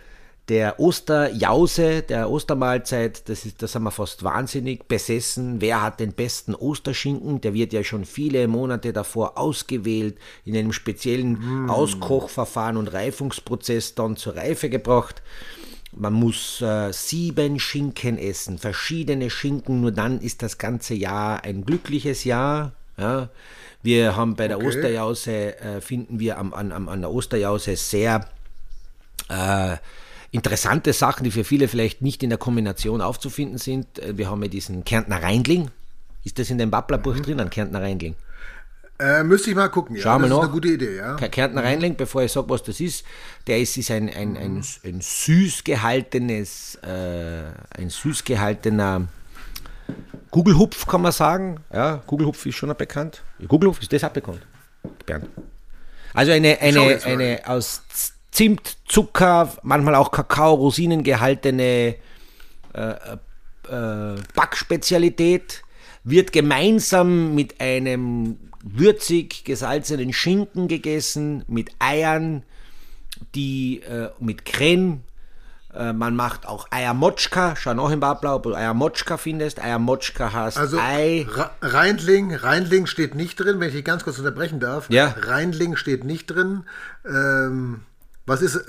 der 0.49 0.79
Osterjause, 0.79 2.01
der 2.01 2.29
Ostermahlzeit, 2.29 3.29
das 3.29 3.45
ist, 3.45 3.61
da 3.61 3.67
sind 3.67 3.83
wir 3.83 3.91
fast 3.91 4.23
wahnsinnig 4.23 4.87
besessen. 4.87 5.61
Wer 5.61 5.81
hat 5.81 6.01
den 6.01 6.11
besten 6.11 6.53
Osterschinken? 6.53 7.39
Der 7.39 7.53
wird 7.53 7.71
ja 7.71 7.83
schon 7.83 8.03
viele 8.03 8.47
Monate 8.49 8.91
davor 8.91 9.37
ausgewählt, 9.37 10.17
in 10.43 10.57
einem 10.57 10.73
speziellen 10.73 11.69
Auskochverfahren 11.69 12.75
und 12.75 12.89
Reifungsprozess 12.89 13.95
dann 13.95 14.17
zur 14.17 14.35
Reife 14.35 14.69
gebracht. 14.69 15.21
Man 15.95 16.13
muss 16.13 16.59
äh, 16.61 16.91
sieben 16.91 17.59
Schinken 17.59 18.17
essen, 18.17 18.57
verschiedene 18.57 19.29
Schinken, 19.29 19.81
nur 19.81 19.91
dann 19.91 20.19
ist 20.19 20.41
das 20.41 20.57
ganze 20.57 20.95
Jahr 20.95 21.43
ein 21.43 21.65
glückliches 21.65 22.23
Jahr. 22.23 22.73
Ja. 22.97 23.29
Wir 23.81 24.15
haben 24.15 24.35
bei 24.35 24.47
der 24.47 24.57
Okay. 24.57 24.67
Osterjause, 24.67 25.59
äh, 25.59 25.81
finden 25.81 26.19
wir 26.19 26.37
am, 26.37 26.53
an, 26.53 26.71
an 26.71 27.01
der 27.01 27.11
Osterjause 27.11 27.75
sehr 27.75 28.27
äh, 29.29 29.77
interessante 30.33 30.91
Sachen, 30.93 31.23
die 31.23 31.31
für 31.31 31.43
viele 31.43 31.67
vielleicht 31.67 32.01
nicht 32.01 32.23
in 32.23 32.29
der 32.29 32.39
Kombination 32.39 33.01
aufzufinden 33.01 33.57
sind. 33.57 33.99
Äh, 33.99 34.17
Wir 34.17 34.29
haben 34.29 34.41
ja 34.41 34.49
diesen 34.49 34.83
Kärntner 34.83 35.21
Reindling. 35.21 35.69
Ist 36.23 36.39
das 36.39 36.49
in 36.49 36.57
dem 36.57 36.71
Wapplerbuch 36.71 37.19
drin, 37.19 37.39
ein 37.39 37.49
Kärntner 37.49 37.81
Reindling? 37.81 38.15
Äh, 38.99 39.23
müsste 39.23 39.49
ich 39.49 39.55
mal 39.55 39.69
gucken. 39.69 39.95
Ja, 39.95 40.03
Schauen 40.03 40.21
wir 40.21 40.29
das 40.29 40.29
noch. 40.29 40.37
ist 40.39 40.43
eine 40.45 40.53
gute 40.53 40.67
Idee, 40.69 40.95
ja. 40.97 41.15
Kärntner 41.15 41.63
Rheinling, 41.63 41.95
bevor 41.95 42.23
ich 42.23 42.31
sage, 42.31 42.47
was 42.49 42.63
das 42.63 42.79
ist, 42.79 43.03
der 43.47 43.59
ist, 43.59 43.75
ist 43.75 43.91
ein, 43.91 44.07
ein, 44.07 44.37
ein, 44.37 44.63
ein 44.85 45.01
süß 45.01 45.63
gehaltenes, 45.63 46.75
äh, 46.83 47.43
ein 47.77 47.89
süß 47.89 48.23
gehaltener 48.23 49.07
Kugelhupf, 50.31 50.85
kann 50.87 51.01
man 51.01 51.11
sagen. 51.11 51.59
Ja, 51.73 51.97
Kugelhupf 52.07 52.45
ist 52.45 52.55
schon 52.55 52.73
bekannt. 52.77 53.23
Kugelhupf 53.47 53.81
ist 53.81 53.91
das 53.91 54.03
auch 54.03 54.09
bekannt. 54.09 54.41
Bernd. 55.05 55.27
Also 56.13 56.31
eine, 56.31 56.57
schau 56.59 56.65
eine, 56.67 56.79
mal. 56.79 56.99
eine 57.05 57.41
aus 57.45 57.81
Zimt, 58.33 58.77
Zucker, 58.87 59.51
manchmal 59.61 59.95
auch 59.95 60.09
Kakao, 60.11 60.55
Rosinen 60.55 61.03
gehaltene 61.03 61.95
äh, 62.73 62.89
äh, 63.69 64.15
Backspezialität 64.35 65.61
wird 66.03 66.33
gemeinsam 66.33 67.35
mit 67.35 67.61
einem 67.61 68.37
würzig 68.63 69.43
gesalzenen 69.45 70.13
Schinken 70.13 70.67
gegessen, 70.67 71.43
mit 71.47 71.69
Eiern, 71.79 72.43
die 73.35 73.81
äh, 73.83 74.09
mit 74.19 74.45
Creme, 74.45 75.01
Äh, 75.75 75.91
man 75.91 76.15
macht 76.15 76.45
auch 76.45 76.67
Eiermotschka. 76.69 77.55
Schau 77.55 77.73
noch 77.73 77.89
im 77.89 77.99
Bablau, 77.99 78.35
ob 78.35 78.43
du 78.43 78.53
Eiermotschka 78.53 79.17
findest. 79.17 79.59
Eiermotschka 79.59 80.31
heißt 80.31 80.57
Also 80.57 80.77
Ei. 80.79 81.25
Ra- 81.27 81.49
Reindling, 81.63 82.35
Reindling 82.35 82.85
steht 82.85 83.15
nicht 83.15 83.37
drin, 83.39 83.59
wenn 83.59 83.69
ich 83.69 83.75
dich 83.75 83.83
ganz 83.83 84.03
kurz 84.03 84.19
unterbrechen 84.19 84.59
darf. 84.59 84.87
Ja. 84.91 85.15
Reindling 85.19 85.75
steht 85.75 86.03
nicht 86.03 86.27
drin. 86.27 86.63
Ähm, 87.07 87.79
was 88.25 88.41
ist 88.41 88.55
äh, 88.55 88.61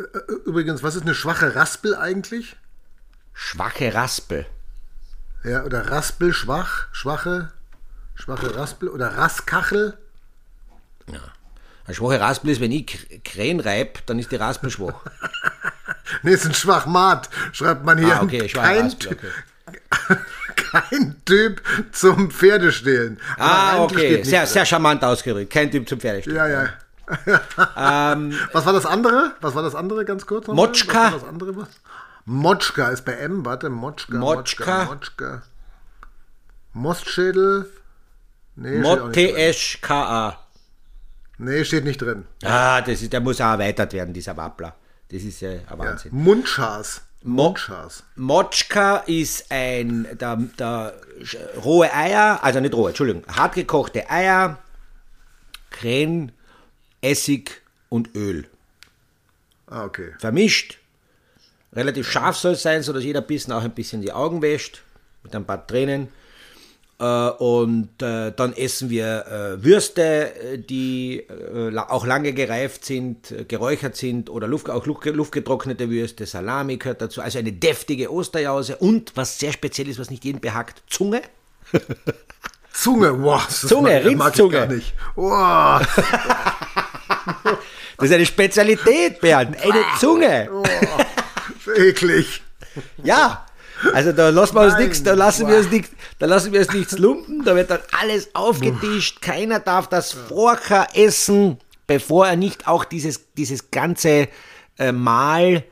übrigens, 0.46 0.82
was 0.82 0.96
ist 0.96 1.02
eine 1.02 1.14
schwache 1.14 1.54
Raspel 1.54 1.94
eigentlich? 1.96 2.56
Schwache 3.32 3.92
Raspel. 3.94 4.46
Ja, 5.44 5.64
oder 5.64 5.90
Raspel, 5.90 6.32
schwach, 6.32 6.86
schwache, 6.92 7.52
schwache 8.14 8.54
Raspel 8.56 8.88
oder 8.88 9.16
Raskachel. 9.16 9.98
Eine 11.86 11.94
schwache 11.94 12.18
Raspel 12.20 12.50
ist, 12.50 12.60
wenn 12.60 12.72
ich 12.72 13.22
Krähen 13.24 13.60
reib, 13.60 14.06
dann 14.06 14.18
ist 14.18 14.32
die 14.32 14.36
Raspel 14.36 14.70
schwach. 14.70 15.00
Nee, 16.22 16.32
ist 16.32 16.46
ein 16.46 16.54
Schwachmat, 16.54 17.28
schreibt 17.52 17.84
man 17.84 17.98
hier. 17.98 18.16
Ah, 18.16 18.22
okay, 18.22 18.46
kein, 18.46 18.84
Raspel, 18.84 19.16
Ty- 19.16 20.16
kein 20.56 21.16
Typ 21.24 21.62
zum 21.92 22.30
Pferdestehlen. 22.30 23.18
Ah, 23.38 23.82
okay. 23.82 24.22
Sehr, 24.22 24.46
sehr 24.46 24.64
charmant 24.64 25.02
ausgedrückt. 25.02 25.50
Kein 25.52 25.70
Typ 25.70 25.88
zum 25.88 25.98
Pferdestehen. 26.00 26.36
Ja, 26.36 26.46
ja. 26.46 26.68
Was 28.52 28.66
war 28.66 28.72
das 28.72 28.86
andere? 28.86 29.32
Was 29.40 29.54
war 29.54 29.62
das 29.62 29.74
andere 29.74 30.04
ganz 30.04 30.26
kurz? 30.26 30.48
Ähm, 30.48 30.54
Motschka. 30.54 31.04
Was 31.04 31.12
war 31.12 31.18
das 31.20 31.28
andere? 31.28 31.56
Was? 31.56 31.68
Motschka 32.26 32.88
ist 32.88 33.04
bei 33.04 33.12
M, 33.12 33.44
warte, 33.44 33.68
Motschka. 33.68 34.16
Motschka. 34.18 34.84
Motschka. 34.84 35.42
Mostschädel. 36.72 37.70
Nee. 38.56 38.78
Mot-T-S-K-A. 38.78 40.38
Nee, 41.38 41.64
steht 41.64 41.84
nicht 41.84 42.00
drin. 42.00 42.24
Ah, 42.44 42.80
das 42.80 43.02
ist, 43.02 43.12
der 43.12 43.20
muss 43.20 43.40
auch 43.40 43.46
erweitert 43.52 43.92
werden, 43.92 44.14
dieser 44.14 44.36
Wappler. 44.36 44.74
Das 45.10 45.22
ist 45.22 45.40
ja 45.40 45.50
ein 45.50 45.62
Ja. 45.68 45.78
Wahnsinn. 45.78 46.12
Mundschas. 46.14 47.02
Mundschas. 47.22 48.04
Motschka 48.16 48.98
ist 49.06 49.50
ein, 49.50 50.06
der 50.18 50.38
sch- 51.22 51.58
rohe 51.62 51.92
Eier, 51.92 52.38
also 52.42 52.60
nicht 52.60 52.74
rohe, 52.74 52.90
Entschuldigung, 52.90 53.24
hartgekochte 53.34 54.08
Eier, 54.10 54.58
Krähen, 55.70 56.32
Essig 57.04 57.62
und 57.88 58.14
Öl. 58.14 58.46
Ah, 59.66 59.84
okay. 59.84 60.12
Vermischt. 60.18 60.78
Relativ 61.72 62.10
scharf 62.10 62.36
soll 62.36 62.52
es 62.52 62.62
sein, 62.62 62.82
sodass 62.82 63.04
jeder 63.04 63.20
Bissen 63.20 63.52
auch 63.52 63.62
ein 63.62 63.74
bisschen 63.74 64.00
die 64.00 64.12
Augen 64.12 64.42
wäscht, 64.42 64.82
mit 65.22 65.34
ein 65.34 65.44
paar 65.44 65.66
Tränen. 65.66 66.08
Äh, 66.98 67.04
und 67.04 68.00
äh, 68.00 68.32
dann 68.32 68.52
essen 68.52 68.88
wir 68.88 69.26
äh, 69.26 69.64
Würste, 69.64 70.32
die 70.68 71.26
auch 71.76 72.06
lange 72.06 72.32
gereift 72.32 72.84
sind, 72.84 73.34
geräuchert 73.48 73.96
sind 73.96 74.30
oder 74.30 74.46
Luft, 74.46 74.70
auch 74.70 74.86
Luft, 74.86 75.04
luftgetrocknete 75.04 75.90
Würste, 75.90 76.26
Salami 76.26 76.76
gehört 76.76 77.02
dazu. 77.02 77.20
Also 77.20 77.38
eine 77.38 77.52
deftige 77.52 78.12
Osterjause 78.12 78.76
und 78.76 79.12
was 79.16 79.38
sehr 79.38 79.52
speziell 79.52 79.88
ist, 79.88 79.98
was 79.98 80.10
nicht 80.10 80.24
jeden 80.24 80.40
behagt, 80.40 80.82
Zunge. 80.88 81.22
Zunge, 82.72 83.22
wow. 83.22 83.48
Zunge, 83.48 84.02
nicht. 84.68 84.94
Wow. 85.14 85.86
Das 87.96 88.08
ist 88.08 88.14
eine 88.14 88.26
Spezialität, 88.26 89.20
Bernd. 89.20 89.56
Eine 89.62 89.84
Zunge. 90.00 90.50
eklig. 91.76 92.42
Ja. 93.02 93.46
Also 93.92 94.12
da 94.12 94.30
lassen 94.30 94.54
wir 94.54 94.62
uns 94.62 94.78
nichts, 94.78 95.02
da 95.02 95.14
lassen 95.14 95.46
wir 95.48 95.58
uns 95.58 95.70
nichts, 95.70 95.90
da 96.18 96.26
lassen 96.26 96.52
wir 96.52 96.60
uns 96.60 96.72
nichts 96.72 96.98
lumpen, 96.98 97.44
da 97.44 97.54
wird 97.54 97.70
dann 97.70 97.80
alles 98.00 98.34
aufgetischt, 98.34 99.20
keiner 99.20 99.60
darf 99.60 99.88
das 99.88 100.12
vorher 100.12 100.88
essen, 100.94 101.58
bevor 101.86 102.26
er 102.26 102.36
nicht 102.36 102.66
auch 102.66 102.84
dieses, 102.84 103.32
dieses 103.34 103.70
ganze 103.70 104.28
äh, 104.78 104.92
Mahl 104.92 105.64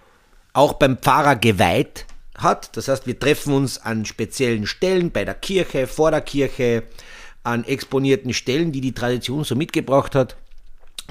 auch 0.52 0.74
beim 0.74 0.98
Pfarrer 0.98 1.36
geweiht 1.36 2.04
hat. 2.36 2.76
Das 2.76 2.88
heißt, 2.88 3.06
wir 3.06 3.18
treffen 3.18 3.54
uns 3.54 3.78
an 3.78 4.04
speziellen 4.04 4.66
Stellen, 4.66 5.10
bei 5.10 5.24
der 5.24 5.34
Kirche, 5.34 5.86
vor 5.86 6.10
der 6.10 6.20
Kirche, 6.20 6.82
an 7.44 7.64
exponierten 7.64 8.34
Stellen, 8.34 8.72
die 8.72 8.80
die 8.80 8.92
Tradition 8.92 9.44
so 9.44 9.54
mitgebracht 9.54 10.14
hat 10.14 10.36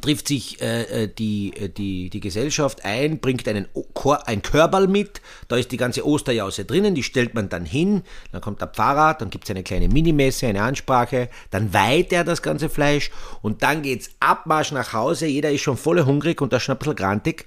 trifft 0.02 0.28
sich 0.28 0.62
äh, 0.62 1.04
äh, 1.04 1.08
die, 1.08 1.54
äh, 1.56 1.70
die, 1.70 2.10
die 2.10 2.20
Gesellschaft 2.20 2.84
ein, 2.84 3.20
bringt 3.20 3.48
einen 3.48 3.68
Chor, 3.94 4.28
ein 4.28 4.42
Körperl 4.42 4.88
mit, 4.88 5.22
da 5.48 5.56
ist 5.58 5.72
die 5.72 5.78
ganze 5.78 6.06
Osterjause 6.06 6.66
drinnen, 6.66 6.96
die 6.96 7.04
stellt 7.04 7.34
man 7.36 7.50
dann 7.50 7.66
hin, 7.66 8.04
dann 8.32 8.42
kommt 8.42 8.60
der 8.62 8.68
Pfarrer, 8.68 9.14
dann 9.14 9.30
gibt 9.30 9.46
es 9.46 9.52
eine 9.52 9.64
kleine 9.64 9.88
Minimesse, 9.88 10.48
eine 10.48 10.64
Ansprache, 10.64 11.30
dann 11.52 11.74
weiht 11.74 12.12
er 12.12 12.24
das 12.24 12.42
ganze 12.42 12.70
Fleisch 12.70 13.12
und 13.42 13.64
dann 13.64 13.82
geht's 13.82 14.10
Abmarsch 14.20 14.72
nach 14.72 14.94
Hause, 14.94 15.28
jeder 15.28 15.52
ist 15.52 15.62
schon 15.62 15.78
voll 15.78 16.04
hungrig 16.04 16.42
und 16.42 16.52
da 16.52 16.60
schon 16.60 16.76
ein 16.76 16.80
bisschen 16.80 16.96
grantig 16.96 17.46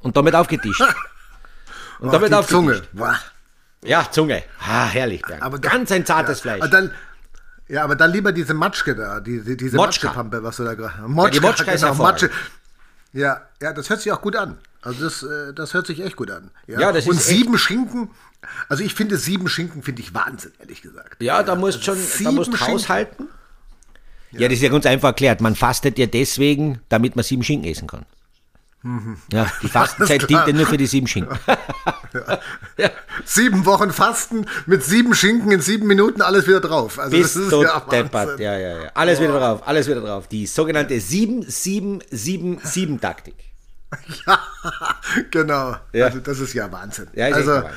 und 0.00 0.16
damit 0.16 0.34
aufgetischt. 0.34 0.82
Und 2.00 2.08
Ach, 2.08 2.12
damit 2.14 2.34
aufgetischt. 2.34 2.50
Zunge. 2.50 2.82
Wow. 2.92 3.14
Ja, 3.84 4.08
Zunge. 4.10 4.42
Ah, 4.58 4.86
herrlich, 4.88 5.22
Bernd. 5.22 5.42
Aber 5.42 5.58
da- 5.60 5.68
Ganz 5.70 5.92
ein 5.92 6.04
zartes 6.04 6.38
ja, 6.38 6.42
Fleisch. 6.42 6.62
aber 6.62 6.68
Dann, 6.68 6.90
ja, 7.68 7.84
aber 7.84 7.96
dann 7.96 8.12
lieber 8.12 8.32
diese 8.32 8.54
Matschke 8.54 8.94
da, 8.94 9.20
diese, 9.20 9.56
diese 9.56 9.76
Motschka. 9.76 10.08
Matschkepampe, 10.08 10.42
was 10.42 10.56
du 10.56 10.64
da 10.64 10.74
gerade. 10.74 11.02
Motschka, 11.08 11.30
die 11.30 11.40
Motschka 11.40 11.72
ist 11.72 11.82
hervorragend. 11.82 12.30
Ja, 13.12 13.42
ja, 13.62 13.72
das 13.72 13.88
hört 13.90 14.00
sich 14.00 14.12
auch 14.12 14.20
gut 14.20 14.36
an. 14.36 14.58
Also 14.82 15.04
das, 15.04 15.22
äh, 15.22 15.54
das 15.54 15.72
hört 15.72 15.86
sich 15.86 16.00
echt 16.00 16.16
gut 16.16 16.30
an. 16.30 16.50
Ja, 16.66 16.80
Ja, 16.80 16.92
das 16.92 17.06
Und 17.06 17.16
ist 17.16 17.26
sieben 17.26 17.56
Schinken, 17.56 18.10
also 18.68 18.82
ich 18.84 18.94
finde 18.94 19.16
sieben 19.16 19.48
Schinken 19.48 19.82
finde 19.82 20.02
ich 20.02 20.12
Wahnsinn, 20.14 20.52
ehrlich 20.58 20.82
gesagt. 20.82 21.22
Ja, 21.22 21.42
da 21.42 21.54
musst 21.54 21.84
schon, 21.84 21.96
da 21.96 22.00
sieben 22.02 22.34
musst 22.34 22.56
Schinken. 22.56 22.74
haushalten. 22.74 23.28
Ja. 24.32 24.48
das 24.48 24.54
ist 24.54 24.62
ja 24.62 24.68
ganz 24.68 24.84
einfach 24.84 25.10
erklärt. 25.10 25.40
Man 25.40 25.54
fastet 25.54 25.96
ja 25.96 26.06
deswegen, 26.06 26.80
damit 26.88 27.14
man 27.14 27.24
sieben 27.24 27.44
Schinken 27.44 27.70
essen 27.70 27.86
kann. 27.86 28.04
Ja, 29.32 29.50
die 29.62 29.68
Fastenzeit 29.68 30.22
Mhm. 30.22 30.26
dient 30.26 30.46
ja 30.46 30.52
nur 30.52 30.66
für 30.66 30.76
die 30.76 30.86
sieben 30.86 31.06
Schinken. 31.06 31.38
ja. 32.76 32.90
Sieben 33.24 33.64
Wochen 33.64 33.90
Fasten 33.90 34.46
mit 34.66 34.84
sieben 34.84 35.14
Schinken 35.14 35.50
in 35.52 35.60
sieben 35.60 35.86
Minuten 35.86 36.20
alles 36.20 36.46
wieder 36.46 36.60
drauf. 36.60 36.98
Also 36.98 37.16
Bis 37.16 37.34
das 37.34 37.44
ist 37.44 37.52
ja 37.52 37.80
deppert. 37.80 38.38
Ja, 38.40 38.58
ja, 38.58 38.82
ja. 38.82 38.90
Alles 38.94 39.20
wieder 39.20 39.38
drauf, 39.38 39.66
alles 39.66 39.88
wieder 39.88 40.00
drauf. 40.02 40.28
Die 40.28 40.46
sogenannte 40.46 40.94
7-7-7-7-Taktik. 40.94 43.34
Ja, 44.26 44.40
genau. 45.30 45.76
Ja. 45.92 46.06
Also 46.06 46.18
das 46.18 46.40
ist 46.40 46.52
ja 46.52 46.70
Wahnsinn. 46.72 47.06
Ja, 47.14 47.28
ist 47.28 47.34
also, 47.36 47.52
Wahnsinn. 47.52 47.70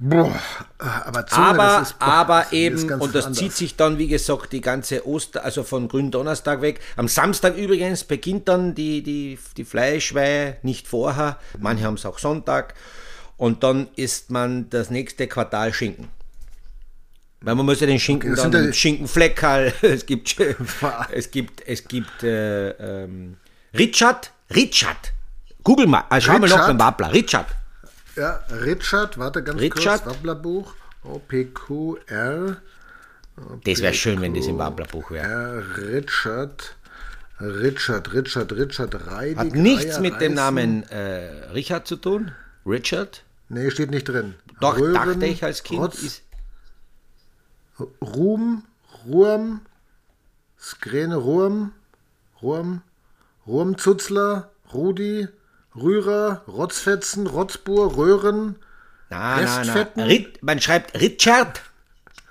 Boah, 0.00 0.34
aber 0.78 1.26
Zunge, 1.26 1.46
aber, 1.46 1.82
ist, 1.82 1.98
boah, 1.98 2.06
aber 2.06 2.52
eben, 2.52 2.92
und 2.94 3.14
das 3.14 3.26
anders. 3.26 3.38
zieht 3.38 3.52
sich 3.52 3.76
dann, 3.76 3.98
wie 3.98 4.08
gesagt, 4.08 4.52
die 4.52 4.60
ganze 4.60 5.06
Oster, 5.06 5.44
also 5.44 5.62
von 5.62 5.88
Gründonnerstag 5.88 6.62
weg. 6.62 6.80
Am 6.96 7.06
Samstag 7.06 7.56
übrigens 7.56 8.04
beginnt 8.04 8.48
dann 8.48 8.74
die, 8.74 9.02
die, 9.02 9.38
die 9.56 9.64
Fleischweihe, 9.64 10.56
nicht 10.62 10.88
vorher. 10.88 11.38
Manche 11.58 11.84
haben 11.84 11.94
es 11.94 12.06
auch 12.06 12.18
Sonntag. 12.18 12.74
Und 13.36 13.62
dann 13.62 13.88
isst 13.96 14.30
man 14.30 14.68
das 14.70 14.90
nächste 14.90 15.26
Quartal 15.26 15.72
Schinken. 15.72 16.08
Weil 17.42 17.54
man 17.54 17.64
muss 17.64 17.80
ja 17.80 17.86
den 17.86 18.00
Schinken 18.00 18.36
sind 18.36 18.52
dann 18.52 18.72
Schinkenfleckerl, 18.72 19.72
es 19.82 20.04
gibt, 20.04 20.36
es 21.12 21.30
gibt, 21.30 21.66
es 21.66 21.88
gibt 21.88 22.22
äh, 22.22 22.70
ähm, 22.70 23.36
Richard, 23.76 24.30
Richard. 24.54 25.12
Google 25.62 25.86
mal, 25.86 26.04
also 26.08 26.26
schau 26.26 26.38
mal 26.38 26.48
noch 26.48 26.56
Richard? 26.56 26.66
beim 26.66 26.78
Wappler, 26.78 27.12
Richard. 27.12 27.46
Ja, 28.20 28.44
Richard, 28.50 29.16
warte 29.16 29.42
ganz 29.42 29.58
Richard? 29.62 30.04
kurz, 30.04 30.14
Wabblerbuch. 30.14 30.74
OPQR. 31.04 32.58
Das 33.64 33.80
wäre 33.80 33.94
schön, 33.94 34.20
wenn 34.20 34.34
das 34.34 34.46
im 34.46 34.58
Wapplerbuch 34.58 35.10
wäre. 35.10 35.64
Richard. 35.78 36.76
Richard, 37.40 38.12
Richard, 38.12 38.52
Richard 38.52 39.06
Reidig. 39.06 39.38
Hat 39.38 39.54
nichts 39.54 39.94
Reier, 39.94 40.00
mit 40.02 40.20
dem. 40.20 40.34
Namen 40.34 40.82
äh, 40.90 41.46
Richard 41.54 41.86
zu 41.86 41.96
tun. 41.96 42.32
Richard? 42.66 43.24
Nee, 43.48 43.70
steht 43.70 43.90
nicht 43.90 44.06
drin. 44.06 44.34
Doch, 44.60 44.78
Röhren, 44.78 44.92
dachte 44.92 45.24
ich 45.24 45.42
als 45.42 45.62
Kind. 45.62 45.80
Rotz, 45.80 46.02
Ist, 46.02 46.22
Ruhm, 48.02 48.64
Ruhm, 49.06 49.62
Skräne, 50.58 51.16
Ruhm, 51.16 51.72
Ruhm, 52.42 52.82
Ruhmzuzler, 53.46 54.50
Rudi, 54.74 55.26
Rührer, 55.76 56.42
Rotzfetzen, 56.48 57.26
Rotzbur, 57.26 57.96
Röhren, 57.96 58.56
na, 59.08 59.36
na, 59.36 59.40
na. 59.40 59.58
Restfetten? 59.60 60.02
Rit, 60.02 60.42
man 60.42 60.60
schreibt 60.60 61.00
Richard. 61.00 61.62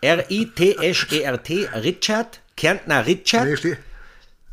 R-I-T-S-E-R-T. 0.01 1.69
Richard. 1.75 2.39
Kärntner 2.55 3.05
Richard. 3.05 3.45
nee, 3.45 3.55
steht, 3.57 3.77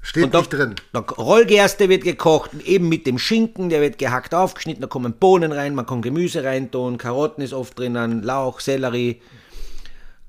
steht 0.02 0.24
Und 0.24 0.34
da, 0.34 0.38
nicht 0.38 0.52
drin. 0.52 0.74
da 0.92 1.00
Rollgerste 1.00 1.88
wird 1.88 2.04
gekocht, 2.04 2.50
eben 2.64 2.88
mit 2.88 3.06
dem 3.06 3.18
Schinken, 3.18 3.68
der 3.68 3.80
wird 3.80 3.98
gehackt 3.98 4.34
aufgeschnitten, 4.34 4.80
da 4.80 4.86
kommen 4.88 5.12
Bohnen 5.14 5.52
rein, 5.52 5.74
man 5.74 5.86
kann 5.86 6.02
Gemüse 6.02 6.44
reintun, 6.44 6.98
Karotten 6.98 7.42
ist 7.42 7.52
oft 7.52 7.78
drinnen, 7.78 8.22
Lauch, 8.22 8.60
Sellerie. 8.60 9.20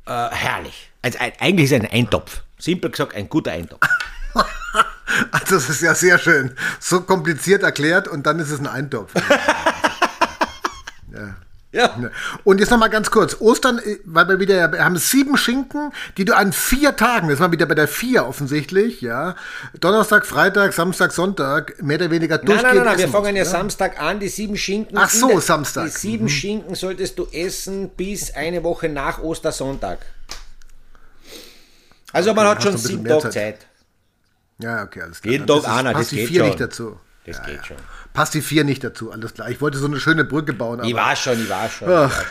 Äh, 0.06 0.30
herrlich. 0.32 0.90
Also 1.02 1.20
eigentlich 1.20 1.66
ist 1.66 1.72
es 1.74 1.82
ein 1.82 1.92
Eintopf. 1.92 2.42
Simpel 2.58 2.90
gesagt, 2.92 3.16
ein 3.16 3.30
guter 3.30 3.52
Eintopf. 3.52 3.82
Also 5.32 5.56
das 5.56 5.70
ist 5.70 5.82
ja 5.82 5.96
sehr 5.96 6.20
schön. 6.20 6.52
So 6.80 7.02
kompliziert 7.02 7.64
erklärt 7.64 8.08
und 8.08 8.28
dann 8.28 8.40
ist 8.40 8.52
es 8.52 8.60
ein 8.60 8.68
Eintopf. 8.68 9.12
ja. 11.14 11.36
Ja. 11.72 11.96
Und 12.44 12.60
jetzt 12.60 12.70
noch 12.72 12.78
mal 12.78 12.88
ganz 12.88 13.12
kurz. 13.12 13.36
Ostern, 13.40 13.80
äh, 13.80 13.98
weil 14.06 14.28
wir 14.30 14.40
wieder, 14.40 14.72
wir 14.72 14.84
haben 14.86 14.98
sieben 14.98 15.38
Schinken, 15.38 15.92
die 16.18 16.26
du 16.26 16.36
an 16.36 16.52
vier 16.54 16.96
Tagen, 16.96 17.30
das 17.30 17.40
war 17.40 17.52
wieder 17.52 17.66
bei 17.66 17.76
der 17.76 17.88
vier 17.88 18.26
offensichtlich, 18.26 19.02
ja. 19.02 19.36
Donnerstag, 19.80 20.26
Freitag, 20.26 20.74
Samstag, 20.74 21.12
Sonntag, 21.12 21.82
mehr 21.84 21.98
oder 21.98 22.10
weniger 22.10 22.38
durchgehend 22.38 22.64
nein, 22.64 22.76
nein, 22.78 22.86
nein, 22.86 22.98
wir 22.98 23.10
fangen 23.10 23.36
ja? 23.36 23.46
Samstag 23.46 24.00
an, 24.02 24.20
die 24.20 24.30
sieben 24.30 24.58
Schinken. 24.58 24.98
Ach 24.98 25.10
so, 25.10 25.28
der- 25.28 25.42
Samstag. 25.42 25.86
Die 25.86 25.92
sieben 25.92 26.26
Mhm. 26.26 26.30
Schinken 26.30 26.76
solltest 26.76 27.20
du 27.20 27.28
essen 27.32 27.90
bis 27.90 28.34
eine 28.34 28.64
Woche 28.64 28.90
nach 28.90 29.20
Ostersonntag. 29.20 30.00
Also 32.14 32.34
man 32.34 32.48
hat 32.48 32.64
schon 32.64 32.78
sieben 32.78 33.06
Tage 33.06 33.22
Zeit. 33.24 33.34
Zeit. 33.34 33.58
Ja, 34.60 34.84
okay, 34.84 35.02
alles 35.02 35.22
klar. 35.22 35.32
Jeden 35.32 35.50
einer, 35.50 35.92
passt 35.94 36.04
das 36.06 36.10
die 36.10 36.16
geht 36.18 36.28
vier 36.30 36.40
schon. 36.42 36.48
nicht 36.48 36.60
dazu. 36.62 37.00
Das 37.26 37.44
geht 37.44 37.66
schon. 37.66 37.78
Passt 38.14 38.34
die 38.34 38.42
vier 38.42 38.64
nicht 38.64 38.84
dazu, 38.84 39.12
alles 39.12 39.34
klar. 39.34 39.50
Ich 39.50 39.60
wollte 39.62 39.78
so 39.78 39.86
eine 39.86 40.00
schöne 40.00 40.24
Brücke 40.24 40.54
bauen, 40.54 40.84
Ich 40.84 40.94
war 40.96 41.16
schon, 41.16 41.42
ich 41.42 41.50
war 41.50 41.70
schon. 41.70 41.90
Ach. 41.92 42.26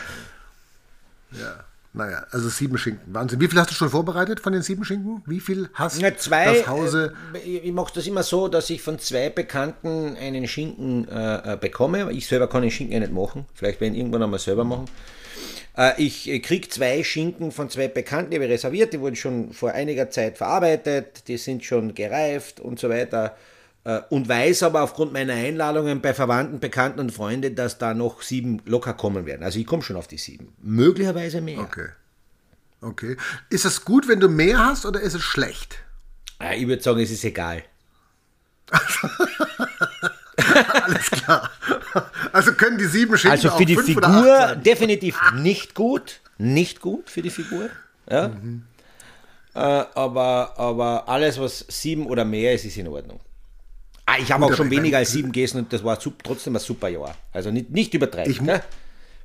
ja, 1.31 1.63
naja, 1.93 2.25
also 2.31 2.49
sieben 2.49 2.77
Schinken. 2.77 3.13
Wahnsinn. 3.13 3.39
Wie 3.39 3.47
viel 3.47 3.59
hast 3.59 3.71
du 3.71 3.75
schon 3.75 3.89
vorbereitet 3.89 4.39
von 4.39 4.53
den 4.53 4.61
sieben 4.61 4.83
Schinken? 4.85 5.23
Wie 5.25 5.39
viel 5.39 5.69
hast 5.73 5.99
Ja, 6.01 6.15
zwei, 6.15 6.45
das 6.53 6.67
Hause? 6.67 7.13
äh, 7.33 7.57
ich 7.59 7.71
mache 7.71 7.93
das 7.95 8.05
immer 8.07 8.23
so, 8.23 8.47
dass 8.47 8.69
ich 8.69 8.81
von 8.81 8.99
zwei 8.99 9.29
Bekannten 9.29 10.15
einen 10.17 10.47
Schinken 10.47 11.07
äh, 11.09 11.53
äh, 11.53 11.57
bekomme. 11.57 12.11
Ich 12.11 12.27
selber 12.27 12.47
kann 12.49 12.61
den 12.61 12.71
Schinken 12.71 12.93
ja 12.93 12.99
nicht 12.99 13.13
machen. 13.13 13.45
Vielleicht 13.55 13.81
werden 13.81 13.95
irgendwann 13.95 14.23
einmal 14.23 14.39
selber 14.39 14.63
machen. 14.63 14.85
Äh, 15.77 16.01
ich 16.01 16.27
äh, 16.27 16.39
kriege 16.39 16.67
zwei 16.67 17.03
Schinken 17.03 17.51
von 17.51 17.69
zwei 17.69 17.87
Bekannten, 17.87 18.31
die 18.31 18.37
habe 18.37 18.45
ich 18.45 18.51
reserviert. 18.51 18.93
Die 18.93 18.99
wurden 18.99 19.15
schon 19.15 19.53
vor 19.53 19.71
einiger 19.71 20.09
Zeit 20.09 20.37
verarbeitet. 20.37 21.27
Die 21.27 21.37
sind 21.37 21.63
schon 21.63 21.93
gereift 21.93 22.59
und 22.59 22.79
so 22.79 22.89
weiter. 22.89 23.37
Äh, 23.83 24.01
und 24.09 24.27
weiß 24.27 24.63
aber 24.63 24.81
aufgrund 24.81 25.13
meiner 25.13 25.33
Einladungen 25.33 26.01
bei 26.01 26.13
Verwandten, 26.13 26.59
Bekannten 26.59 26.99
und 26.99 27.11
Freunden, 27.11 27.55
dass 27.55 27.77
da 27.77 27.93
noch 27.93 28.21
sieben 28.21 28.61
locker 28.65 28.93
kommen 28.93 29.25
werden. 29.25 29.43
Also 29.43 29.59
ich 29.59 29.67
komme 29.67 29.83
schon 29.83 29.95
auf 29.95 30.07
die 30.07 30.17
sieben. 30.17 30.53
Möglicherweise 30.61 31.41
mehr. 31.41 31.59
Okay. 31.59 31.87
Okay. 32.81 33.17
Ist 33.49 33.65
es 33.65 33.85
gut, 33.85 34.07
wenn 34.07 34.19
du 34.19 34.29
mehr 34.29 34.59
hast 34.59 34.85
oder 34.85 34.99
ist 34.99 35.13
es 35.15 35.23
schlecht? 35.23 35.79
Ich 36.55 36.67
würde 36.67 36.83
sagen, 36.83 36.99
es 36.99 37.09
ist 37.09 37.23
egal. 37.23 37.63
Alles 40.87 41.11
klar. 41.11 41.49
Also 42.31 42.53
können 42.53 42.77
die 42.77 42.85
sieben 42.85 43.17
Schinken 43.17 43.31
Also 43.31 43.49
auch 43.49 43.57
für 43.57 43.65
die 43.65 43.75
fünf 43.75 43.97
oder 43.97 44.07
acht 44.07 44.15
Figur 44.15 44.55
definitiv 44.55 45.19
nicht 45.35 45.75
gut. 45.75 46.21
Nicht 46.37 46.81
gut 46.81 47.09
für 47.09 47.21
die 47.21 47.29
Figur. 47.29 47.69
Ja. 48.09 48.31
Äh, 49.53 49.59
aber, 49.95 50.53
aber 50.57 51.09
alles, 51.09 51.39
was 51.39 51.65
sieben 51.67 52.05
oder 52.05 52.23
mehr 52.23 52.53
ist, 52.53 52.65
ist 52.65 52.77
in 52.77 52.87
Ordnung. 52.87 53.19
Ah, 54.05 54.15
ich 54.19 54.31
habe 54.31 54.45
auch 54.45 54.53
schon 54.53 54.69
weniger 54.69 54.99
als 54.99 55.11
sieben 55.11 55.31
gegessen 55.31 55.57
und 55.59 55.73
das 55.73 55.83
war 55.83 55.99
trotzdem 55.99 56.55
ein 56.55 56.59
super 56.59 56.87
Jahr. 56.87 57.15
Also 57.33 57.51
nicht, 57.51 57.71
nicht 57.71 57.93
übertreiben. 57.93 58.31
Ich 58.31 58.39
ne? 58.39 58.61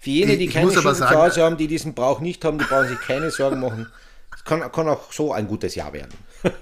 Für 0.01 0.11
jene, 0.11 0.37
die 0.37 0.47
ich 0.47 0.53
keine 0.53 0.73
Schinken 0.73 0.95
zu 0.97 1.11
Hause 1.11 1.43
haben, 1.45 1.57
die 1.57 1.69
diesen 1.69 1.95
Brauch 1.95 2.19
nicht 2.19 2.45
haben, 2.45 2.59
die 2.59 2.65
brauchen 2.65 2.89
sich 2.89 2.99
keine 3.01 3.31
Sorgen 3.31 3.61
machen. 3.61 3.87
Es 4.35 4.43
kann, 4.43 4.61
kann 4.73 4.89
auch 4.89 5.13
so 5.13 5.33
ein 5.33 5.47
gutes 5.47 5.77
Jahr 5.77 5.93
werden. 5.93 6.13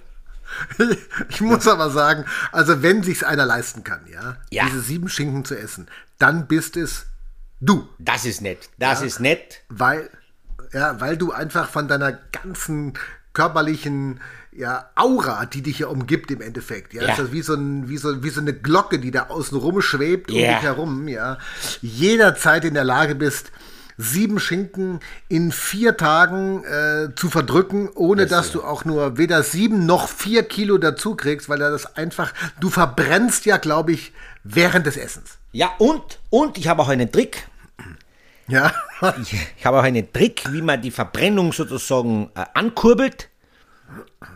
Ich 1.29 1.40
muss 1.40 1.66
aber 1.68 1.90
sagen, 1.90 2.25
also 2.53 2.83
wenn 2.83 3.03
sich's 3.03 3.23
einer 3.25 3.46
leisten 3.46 3.85
kann, 3.85 4.01
ja, 4.11 4.37
Ja. 4.51 4.66
diese 4.66 4.81
sieben 4.81 5.09
Schinken 5.09 5.44
zu 5.44 5.59
essen, 5.59 5.88
dann 6.18 6.46
bist 6.46 6.77
es 6.77 7.07
du, 7.61 7.88
Das 7.99 8.25
ist 8.25 8.40
nett. 8.40 8.68
Das 8.79 9.03
ist 9.03 9.20
nett. 9.20 9.61
weil 9.68 10.09
ja, 10.73 11.01
weil 11.01 11.16
du 11.16 11.33
einfach 11.33 11.68
von 11.68 11.88
deiner 11.88 12.12
ganzen 12.12 12.94
körperlichen 13.33 14.20
ja, 14.53 14.90
Aura, 14.96 15.46
die 15.46 15.62
dich 15.62 15.79
ja 15.79 15.87
umgibt 15.87 16.31
im 16.31 16.40
Endeffekt, 16.40 16.92
ja, 16.92 17.03
Ja. 17.03 17.09
das 17.09 17.18
ist 17.20 17.33
wie 17.33 17.42
so, 17.42 17.55
ein, 17.55 17.88
wie, 17.88 17.96
so, 17.99 18.23
wie 18.23 18.31
so 18.31 18.40
eine 18.40 18.53
Glocke, 18.53 18.99
die 18.99 19.11
da 19.12 19.29
außen 19.29 19.57
rum 19.57 19.81
schwebt 19.81 20.31
um 20.31 20.37
Ja. 20.37 20.55
dich 20.55 20.62
herum, 20.62 21.07
ja, 21.09 21.38
jederzeit 21.81 22.64
in 22.64 22.75
der 22.75 22.85
Lage 22.85 23.14
bist, 23.14 23.53
sieben 24.01 24.41
Schinken 24.41 25.01
in 25.29 25.53
vier 25.53 25.97
Tagen 25.97 26.65
äh, 26.65 27.15
zu 27.15 27.29
verdrücken, 27.29 27.89
ohne 27.95 28.27
dass 28.27 28.53
du 28.53 28.63
auch 28.63 28.85
nur 28.85 29.19
weder 29.19 29.43
sieben 29.43 29.87
noch 29.87 30.09
vier 30.09 30.43
Kilo 30.43 30.79
dazu 30.79 31.15
kriegst, 31.15 31.49
weil 31.49 31.59
das 31.59 31.97
einfach, 31.97 32.33
du 32.61 32.71
verbrennst 32.71 33.47
ja, 33.47 33.59
glaube 33.59 33.93
ich, 33.93 34.13
während 34.45 34.87
des 34.87 34.97
Essens. 34.97 35.39
Ja, 35.53 35.73
und, 35.79 36.19
und 36.31 36.59
ich 36.59 36.69
habe 36.69 36.83
auch 36.83 36.89
einen 36.89 37.11
Trick. 37.11 37.47
Ja, 38.49 38.73
Ich, 39.23 39.33
ich 39.57 39.67
habe 39.67 39.79
auch 39.79 39.83
einen 39.83 40.13
Trick, 40.13 40.43
wie 40.51 40.61
man 40.61 40.83
die 40.83 40.91
Verbrennung 40.91 41.53
sozusagen 41.53 42.31
äh, 42.35 42.45
ankurbelt. 42.55 43.29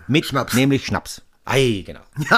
Mit 0.07 0.27
Schnaps. 0.27 0.55
nämlich 0.55 0.87
Schnaps. 0.87 1.23
Ei, 1.45 1.83
genau. 1.87 2.01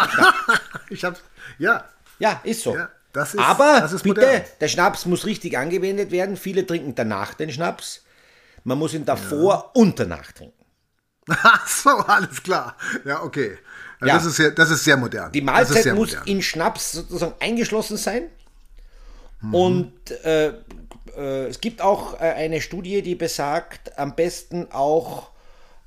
ich 0.91 1.05
hab's, 1.05 1.21
ja, 1.59 1.85
Ja, 2.19 2.41
ist 2.43 2.63
so. 2.63 2.75
Ja, 2.75 2.89
das 3.17 3.35
ist- 3.35 3.41
Aber 3.41 3.81
das 3.81 3.93
ist 3.93 4.03
bitte, 4.05 4.45
der 4.61 4.69
Schnaps 4.69 5.07
muss 5.07 5.27
richtig 5.27 5.59
angewendet 5.59 6.11
werden. 6.11 6.37
Viele 6.37 6.67
trinken 6.67 6.95
danach 6.95 7.35
den 7.35 7.51
Schnaps. 7.51 8.03
Man 8.65 8.79
muss 8.79 8.95
ihn 8.95 9.05
davor 9.05 9.71
und 9.75 9.99
danach 9.99 10.31
trinken. 10.33 10.65
Ach 11.29 11.67
so, 11.69 11.91
alles 11.91 12.43
klar. 12.43 12.77
Ja, 13.05 13.23
okay. 13.23 13.59
Ja, 14.01 14.07
Ja. 14.09 14.15
Das, 14.15 14.27
ist 14.27 14.37
sehr, 14.37 14.51
das 14.51 14.71
ist 14.71 14.85
sehr 14.85 14.97
modern. 14.97 15.33
Die 15.33 15.41
Mahlzeit 15.41 15.87
muss 15.95 16.11
modern. 16.13 16.27
in 16.27 16.43
Schnaps 16.43 16.93
sozusagen 16.93 17.35
eingeschlossen 17.41 17.97
sein. 17.97 18.25
Mhm. 19.41 19.55
Und 19.55 20.11
äh, 20.25 20.49
äh, 21.17 21.47
es 21.49 21.61
gibt 21.61 21.81
auch 21.83 22.15
äh, 22.21 22.25
eine 22.25 22.61
Studie, 22.61 23.03
die 23.03 23.15
besagt, 23.15 23.99
am 23.99 24.15
besten 24.15 24.69
auch 24.73 25.31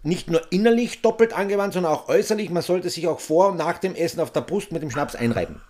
nicht 0.02 0.30
nur 0.30 0.42
innerlich 0.52 1.02
doppelt 1.02 1.34
angewandt, 1.34 1.74
sondern 1.74 1.92
auch 1.92 2.08
äußerlich. 2.08 2.50
Man 2.50 2.64
sollte 2.64 2.90
sich 2.90 3.08
auch 3.08 3.20
vor 3.20 3.50
und 3.50 3.58
nach 3.58 3.78
dem 3.80 3.96
Essen 3.96 4.22
auf 4.22 4.32
der 4.32 4.42
Brust 4.42 4.72
mit 4.72 4.82
dem 4.82 4.90
Schnaps 4.92 5.16
einreiben. 5.16 5.62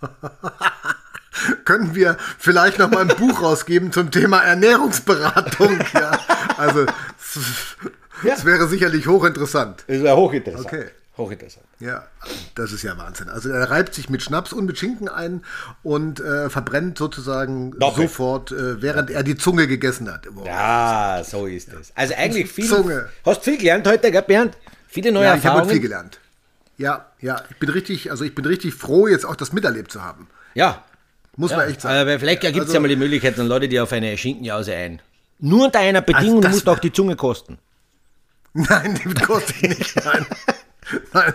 Können 1.64 1.94
wir 1.94 2.16
vielleicht 2.38 2.78
noch 2.78 2.90
mal 2.90 3.02
ein 3.08 3.16
Buch 3.16 3.40
rausgeben 3.42 3.92
zum 3.92 4.10
Thema 4.10 4.40
Ernährungsberatung? 4.42 5.78
Ja, 5.94 6.18
also, 6.56 6.82
es, 7.18 7.76
Ja. 8.22 8.34
es 8.34 8.44
wäre 8.44 8.66
sicherlich 8.68 9.06
hochinteressant. 9.06 9.84
Das 9.86 10.02
wäre 10.02 10.16
hochinteressant. 10.16 10.66
Okay. 10.66 10.86
Hochinteressant. 11.16 11.64
Ja, 11.80 12.06
das 12.54 12.72
ist 12.72 12.82
ja 12.82 12.96
Wahnsinn. 12.96 13.28
Also 13.28 13.50
er 13.50 13.70
reibt 13.70 13.94
sich 13.94 14.08
mit 14.08 14.22
Schnaps 14.22 14.52
und 14.52 14.64
mit 14.66 14.78
Schinken 14.78 15.08
ein 15.08 15.44
und 15.82 16.18
äh, 16.20 16.48
verbrennt 16.48 16.96
sozusagen 16.98 17.72
Doppelt. 17.78 18.08
sofort, 18.08 18.52
äh, 18.52 18.80
während 18.80 19.10
er 19.10 19.22
die 19.22 19.36
Zunge 19.36 19.66
gegessen 19.66 20.10
hat. 20.10 20.26
Wow. 20.30 20.46
Ja, 20.46 21.22
so 21.24 21.46
ist 21.46 21.72
es. 21.72 21.92
Also 21.94 22.14
eigentlich 22.16 22.50
viel. 22.50 22.66
Zunge. 22.66 23.08
Hast 23.24 23.44
viel 23.44 23.58
gelernt 23.58 23.86
heute, 23.86 24.10
gell, 24.10 24.22
Bernd? 24.22 24.56
Viele 24.88 25.12
neue 25.12 25.24
Ja, 25.24 25.34
ich 25.34 25.38
habe 25.44 25.48
Erfahrungen. 25.58 25.70
viel 25.70 25.80
gelernt. 25.80 26.18
Ja, 26.78 27.06
ja, 27.20 27.42
ich 27.50 27.56
bin 27.58 27.68
richtig, 27.68 28.10
also 28.10 28.24
ich 28.24 28.34
bin 28.34 28.46
richtig 28.46 28.74
froh, 28.74 29.06
jetzt 29.06 29.26
auch 29.26 29.36
das 29.36 29.52
miterlebt 29.52 29.92
zu 29.92 30.02
haben. 30.02 30.26
Ja, 30.54 30.82
Muss 31.36 31.52
man 31.52 31.68
echt 31.68 31.80
sagen. 31.80 31.96
Aber 31.96 32.18
vielleicht 32.18 32.40
gibt 32.42 32.54
es 32.56 32.60
Also- 32.62 32.74
ja 32.74 32.80
mal 32.80 32.88
die 32.88 32.96
Möglichkeit, 32.96 33.38
dann 33.38 33.46
lade 33.46 33.68
die 33.68 33.80
auf 33.80 33.92
eine 33.92 34.16
Schinkenjause 34.18 34.74
ein. 34.74 35.00
Nur 35.38 35.66
unter 35.66 35.78
einer 35.78 36.02
Bedingung, 36.02 36.38
Also 36.44 36.48
musst 36.56 36.68
auch 36.68 36.78
die 36.78 36.92
Zunge 36.92 37.16
kosten. 37.16 37.58
Nein, 38.52 38.98
die 39.02 39.14
kostet 39.14 39.56
ich 39.62 39.68
nicht. 39.78 39.96
Nein. 40.04 40.26
nein. 41.12 41.34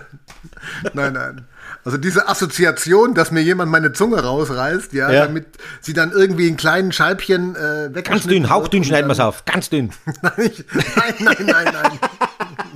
Nein, 0.93 1.13
nein. 1.13 1.47
Also 1.85 1.97
diese 1.97 2.27
Assoziation, 2.27 3.13
dass 3.13 3.31
mir 3.31 3.41
jemand 3.41 3.71
meine 3.71 3.93
Zunge 3.93 4.21
rausreißt, 4.21 4.91
ja, 4.93 5.09
Ja. 5.11 5.25
damit 5.25 5.45
sie 5.81 5.93
dann 5.93 6.11
irgendwie 6.11 6.47
in 6.47 6.57
kleinen 6.57 6.91
Scheibchen 6.91 7.55
äh, 7.55 7.59
weggeschnitten 7.95 8.03
Ganz 8.03 8.23
dünn, 8.27 8.49
hauchdünn 8.49 8.83
schneiden 8.83 9.07
wir 9.07 9.13
es 9.13 9.19
auf. 9.19 9.45
Ganz 9.45 9.69
dünn. 9.69 9.91
Nein, 10.21 10.33
ich- 10.37 10.65
nein, 10.73 11.13
nein, 11.19 11.35
nein, 11.45 11.45
nein. 11.73 11.99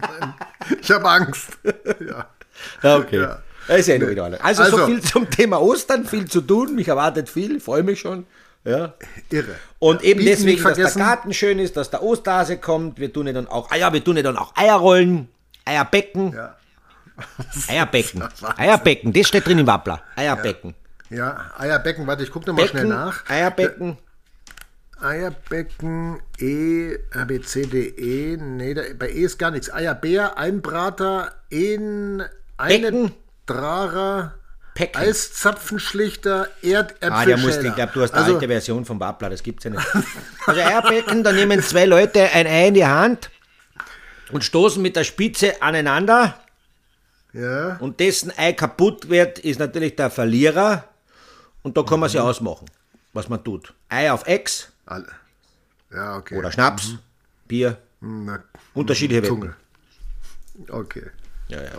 nein. 0.01 0.33
Ich 0.81 0.91
habe 0.91 1.09
Angst. 1.09 1.57
Ja. 1.99 2.27
Ja, 2.83 2.97
okay. 2.97 3.21
Ja. 3.21 3.39
Das 3.69 3.79
ist 3.81 3.87
ja 3.87 3.97
nur 3.99 4.09
in 4.09 4.19
Ordnung. 4.19 4.41
Also, 4.41 4.63
so 4.63 4.71
Also- 4.77 4.85
viel 4.87 5.01
zum 5.01 5.29
Thema 5.29 5.61
Ostern, 5.61 6.05
viel 6.05 6.25
zu 6.25 6.41
tun. 6.41 6.75
Mich 6.75 6.87
erwartet 6.87 7.29
viel, 7.29 7.57
ich 7.57 7.63
freue 7.63 7.83
mich 7.83 7.99
schon. 7.99 8.25
Ja. 8.65 8.93
Irre. 9.29 9.55
Und 9.79 10.03
eben 10.03 10.19
Bieten 10.19 10.31
deswegen, 10.31 10.63
dass 10.63 10.75
der. 10.93 11.03
Garten 11.03 11.33
schön 11.33 11.59
ist, 11.59 11.77
dass 11.77 11.89
der 11.91 12.03
Osterhase 12.03 12.57
kommt. 12.57 12.99
Wir 12.99 13.13
tun 13.13 13.27
ja 13.27 13.33
dann 13.33 13.47
auch 13.47 13.71
Eier, 13.71 13.93
wir 13.93 14.03
tun 14.03 14.17
ja 14.17 14.23
dann 14.23 14.37
auch 14.37 14.53
Eierrollen, 14.55 15.29
Eierbecken. 15.65 16.33
Ja. 16.33 16.55
Eierbecken. 17.67 18.23
Eierbecken, 18.57 19.13
das 19.13 19.27
steht 19.27 19.45
drin 19.47 19.59
im 19.59 19.67
Wappler. 19.67 20.01
Eierbecken. 20.15 20.73
Ja, 21.09 21.51
Eierbecken, 21.57 22.05
warte, 22.07 22.23
ich 22.23 22.31
gucke 22.31 22.47
nochmal 22.49 22.67
schnell 22.67 22.85
nach. 22.85 23.29
Eierbecken. 23.29 23.97
Eierbecken, 25.01 26.19
E, 26.39 26.95
A, 27.13 27.23
B, 27.23 27.39
C, 27.41 27.65
D, 27.65 27.87
E, 27.87 28.37
nee, 28.37 28.73
da, 28.73 28.81
bei 28.97 29.09
E 29.09 29.21
ist 29.23 29.39
gar 29.39 29.51
nichts. 29.51 29.71
Eierbär, 29.71 30.37
Einbrater, 30.37 31.31
en, 31.49 32.23
eine 32.57 32.79
Becken. 32.91 33.11
Drarer, 33.49 34.35
Pecken. 34.75 35.01
Eiszapfenschlichter, 35.01 36.47
Erdäpfel. 36.61 37.11
Ah, 37.11 37.25
der 37.25 37.37
musste, 37.37 37.67
ich 37.67 37.75
glaube, 37.75 37.91
du 37.93 38.01
hast 38.01 38.13
eine 38.13 38.23
also, 38.23 38.35
alte 38.35 38.47
Version 38.47 38.85
vom 38.85 38.99
Wappler, 38.99 39.29
das 39.29 39.43
gibt's 39.43 39.63
ja 39.63 39.71
nicht. 39.71 39.85
Also 40.45 40.61
Eierbecken, 40.61 41.23
da 41.23 41.31
nehmen 41.31 41.61
zwei 41.61 41.85
Leute 41.85 42.29
ein 42.31 42.47
Ei 42.47 42.67
in 42.67 42.73
die 42.75 42.85
Hand 42.85 43.29
und 44.31 44.43
stoßen 44.43 44.81
mit 44.81 44.95
der 44.95 45.03
Spitze 45.03 45.61
aneinander 45.61 46.39
Ja, 47.33 47.77
und 47.77 47.99
dessen 47.99 48.31
Ei 48.37 48.53
kaputt 48.53 49.09
wird, 49.09 49.39
ist 49.39 49.59
natürlich 49.59 49.95
der 49.95 50.09
Verlierer 50.09 50.85
und 51.61 51.75
da 51.75 51.83
kann 51.83 51.99
man 51.99 52.09
sich 52.09 52.19
ausmachen, 52.19 52.69
was 53.13 53.27
man 53.29 53.43
tut. 53.43 53.73
Ei 53.89 54.11
auf 54.11 54.25
Ex. 54.27 54.71
Ja, 55.91 56.17
okay. 56.17 56.37
oder 56.37 56.51
Schnaps, 56.51 56.95
Bier, 57.47 57.77
Na, 57.99 58.43
unterschiedliche 58.73 59.23
Wetten. 59.23 59.41
Zunge. 59.41 59.55
Okay. 60.69 61.09
Ja, 61.49 61.61
ja. 61.61 61.69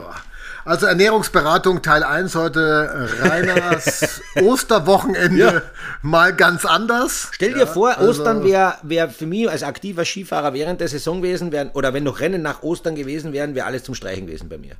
Also 0.64 0.86
Ernährungsberatung 0.86 1.80
Teil 1.80 2.02
1 2.02 2.34
heute 2.34 3.08
Reiners 3.20 4.20
Osterwochenende 4.42 5.38
Ja. 5.38 5.62
mal 6.02 6.34
ganz 6.34 6.64
anders. 6.64 7.28
Stell 7.32 7.54
dir 7.54 7.66
vor, 7.66 7.96
also- 7.96 8.10
Ostern 8.10 8.44
wäre 8.44 8.74
wär 8.82 9.08
für 9.08 9.26
mich 9.26 9.48
als 9.48 9.62
aktiver 9.62 10.04
Skifahrer 10.04 10.52
während 10.52 10.80
der 10.80 10.88
Saison 10.88 11.22
gewesen, 11.22 11.50
wären, 11.52 11.70
oder 11.70 11.94
wenn 11.94 12.04
noch 12.04 12.20
Rennen 12.20 12.42
nach 12.42 12.62
Ostern 12.62 12.94
gewesen 12.94 13.32
wären, 13.32 13.54
wäre 13.54 13.66
alles 13.66 13.84
zum 13.84 13.94
Streichen 13.94 14.26
gewesen 14.26 14.48
bei 14.48 14.58
mir. 14.58 14.74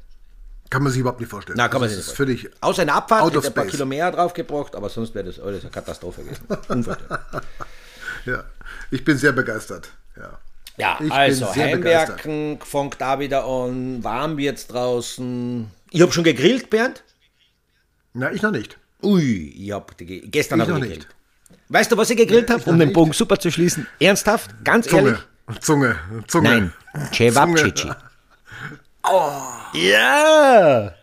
Kann 0.68 0.82
man 0.82 0.92
sich 0.92 1.00
überhaupt 1.00 1.20
nicht 1.20 1.30
vorstellen. 1.30 1.56
Na, 1.56 1.68
kann 1.68 1.80
man 1.80 1.84
Also 1.88 1.94
sich 1.96 2.00
es 2.02 2.06
nicht 2.08 2.12
ist 2.12 2.16
völlig 2.16 2.50
Außer 2.60 2.82
eine 2.82 2.92
Abfahrt, 2.92 3.22
Out 3.22 3.34
hätte 3.34 3.46
ein 3.48 3.54
paar 3.54 3.64
space. 3.64 3.72
Kilo 3.72 3.86
mehr 3.86 4.10
draufgebracht, 4.12 4.76
aber 4.76 4.88
sonst 4.88 5.14
wäre 5.14 5.24
das 5.26 5.40
alles 5.40 5.62
eine 5.62 5.70
Katastrophe 5.70 6.22
gewesen. 6.22 6.44
Unvorstellbar. 6.68 7.42
Ja, 8.26 8.44
ich 8.90 9.04
bin 9.04 9.16
sehr 9.16 9.32
begeistert. 9.32 9.88
Ja. 10.16 10.38
Ja, 10.80 10.98
Ich 11.02 11.12
also 11.12 11.54
Heimwerken 11.54 12.58
fängt 12.64 13.00
da 13.00 13.18
wieder 13.20 13.44
an, 13.44 14.02
warm 14.02 14.36
wird's 14.36 14.66
draußen. 14.66 15.70
Ich 15.90 16.00
habe 16.02 16.12
schon 16.12 16.24
gegrillt, 16.24 16.70
Bernd. 16.70 17.02
Na, 18.12 18.32
ich 18.32 18.42
noch 18.42 18.50
nicht. 18.50 18.76
Ui, 19.02 19.54
ich 19.56 19.70
habe 19.72 19.94
gestern 20.04 20.60
Ich 20.60 20.68
noch 20.68 20.80
gegrillt. 20.80 21.06
Weißt 21.68 21.92
du, 21.92 21.96
was 21.96 22.10
ich 22.10 22.16
gegrillt 22.16 22.50
habe, 22.50 22.62
um 22.68 22.78
den 22.78 22.88
nicht. 22.88 22.94
Bogen 22.94 23.12
super 23.12 23.38
zu 23.38 23.50
schließen? 23.50 23.86
Ernsthaft? 24.00 24.50
Ganz 24.64 24.92
ehrlich? 24.92 25.18
Zunge. 25.60 25.96
Zunge. 26.00 26.24
Zunge. 26.26 26.48
Nein, 26.48 26.72
Cevapcici. 27.12 27.90
Ja! 29.74 30.94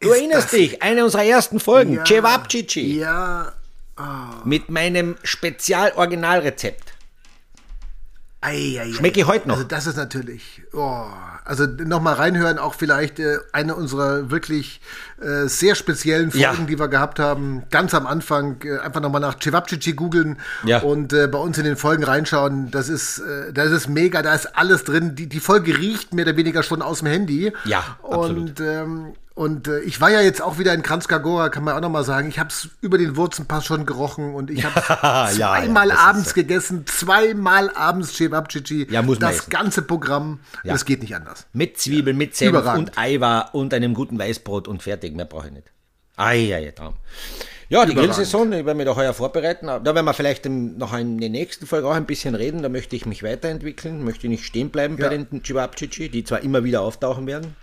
Du 0.00 0.10
erinnerst 0.10 0.52
dich, 0.52 0.82
eine 0.82 1.04
unserer 1.04 1.24
ersten 1.24 1.60
Folgen, 1.60 1.94
Ja. 1.94 2.04
Cevapcici, 2.04 2.98
Ja. 2.98 3.52
mit 4.44 4.68
meinem 4.70 5.16
Spezial-Originalrezept. 5.22 6.93
Schmecke 8.92 9.20
ich 9.20 9.26
heute 9.26 9.48
noch. 9.48 9.56
Also 9.56 9.66
das 9.66 9.86
ist 9.86 9.96
natürlich, 9.96 10.62
oh, 10.72 11.04
also 11.44 11.66
nochmal 11.66 12.14
reinhören, 12.14 12.58
auch 12.58 12.74
vielleicht 12.74 13.18
äh, 13.18 13.38
eine 13.52 13.74
unserer 13.74 14.30
wirklich 14.30 14.80
äh, 15.20 15.46
sehr 15.48 15.74
speziellen 15.74 16.30
Folgen, 16.30 16.42
Ja. 16.42 16.54
die 16.54 16.78
wir 16.78 16.88
gehabt 16.88 17.18
haben, 17.18 17.62
ganz 17.70 17.94
am 17.94 18.06
Anfang, 18.06 18.56
äh, 18.64 18.78
einfach 18.78 19.00
nochmal 19.00 19.20
nach 19.20 19.38
Cevapcici 19.40 19.92
googeln 19.94 20.38
Ja. 20.64 20.80
und 20.80 21.12
äh, 21.12 21.26
bei 21.28 21.38
uns 21.38 21.58
in 21.58 21.64
den 21.64 21.76
Folgen 21.76 22.04
reinschauen. 22.04 22.70
Das 22.70 22.88
ist, 22.88 23.18
äh, 23.18 23.52
das 23.52 23.70
ist 23.70 23.88
mega, 23.88 24.22
da 24.22 24.34
ist 24.34 24.56
alles 24.56 24.84
drin. 24.84 25.14
Die, 25.14 25.26
die 25.28 25.40
Folge 25.40 25.76
riecht 25.78 26.12
mehr 26.14 26.26
oder 26.26 26.36
weniger 26.36 26.62
schon 26.62 26.82
aus 26.82 26.98
dem 26.98 27.08
Handy. 27.08 27.52
Ja, 27.64 27.82
absolut. 28.02 28.38
Und, 28.38 28.60
ähm, 28.60 29.12
und 29.34 29.66
äh, 29.68 29.80
ich 29.80 30.00
war 30.00 30.10
ja 30.10 30.20
jetzt 30.20 30.40
auch 30.40 30.58
wieder 30.58 30.72
in 30.74 30.82
Kranzkagora, 30.82 31.48
kann 31.48 31.64
man 31.64 31.74
auch 31.76 31.80
nochmal 31.80 32.04
sagen. 32.04 32.28
Ich 32.28 32.38
habe 32.38 32.50
es 32.50 32.68
über 32.80 32.98
den 32.98 33.16
Wurzenpass 33.16 33.64
schon 33.64 33.84
gerochen 33.84 34.34
und 34.34 34.50
ich 34.50 34.64
habe 34.64 34.80
ja, 35.38 35.58
zweimal 35.60 35.88
ist 35.90 35.98
abends 35.98 36.28
so. 36.30 36.34
gegessen, 36.34 36.84
zweimal 36.86 37.70
abends 37.74 38.14
Cevapcici. 38.16 38.86
Ja, 38.90 39.02
muss 39.02 39.18
man 39.18 39.30
Das 39.30 39.40
essen. 39.40 39.50
ganze 39.50 39.82
Programm, 39.82 40.40
das 40.62 40.84
geht 40.84 41.02
nicht 41.02 41.16
anders. 41.16 41.46
Mit 41.52 41.78
Zwiebeln, 41.78 42.16
mit 42.16 42.36
Senf 42.36 42.50
Überragend. 42.50 42.90
und 42.90 42.98
Eiweiß 42.98 43.46
und 43.52 43.74
einem 43.74 43.94
guten 43.94 44.18
Weißbrot 44.18 44.68
und 44.68 44.82
fertig. 44.82 45.14
Mehr 45.16 45.24
brauche 45.24 45.48
ich 45.48 45.52
nicht. 45.52 45.72
Eieiei, 46.16 46.70
Traum. 46.70 46.94
Ja, 47.68 47.86
die. 47.86 47.94
Grillsaison, 47.94 48.50
die 48.52 48.64
werden 48.64 48.78
wir 48.78 48.84
da 48.84 48.94
heuer 48.94 49.14
vorbereiten. 49.14 49.66
Da 49.66 49.84
werden 49.84 50.04
wir 50.04 50.14
vielleicht 50.14 50.46
im, 50.46 50.76
noch 50.78 50.96
in 50.96 51.18
der 51.18 51.30
nächsten 51.30 51.66
Folge 51.66 51.88
auch 51.88 51.94
ein 51.94 52.06
bisschen 52.06 52.36
reden. 52.36 52.62
Da 52.62 52.68
möchte 52.68 52.94
ich 52.94 53.04
mich 53.04 53.24
weiterentwickeln, 53.24 54.04
möchte 54.04 54.28
nicht 54.28 54.44
stehen 54.44 54.70
bleiben 54.70 54.96
Ja. 54.98 55.08
bei 55.08 55.16
den 55.16 55.42
Chibabchichi, 55.42 56.08
die 56.08 56.22
zwar 56.22 56.42
immer 56.42 56.62
wieder 56.62 56.82
auftauchen 56.82 57.26
werden. 57.26 57.56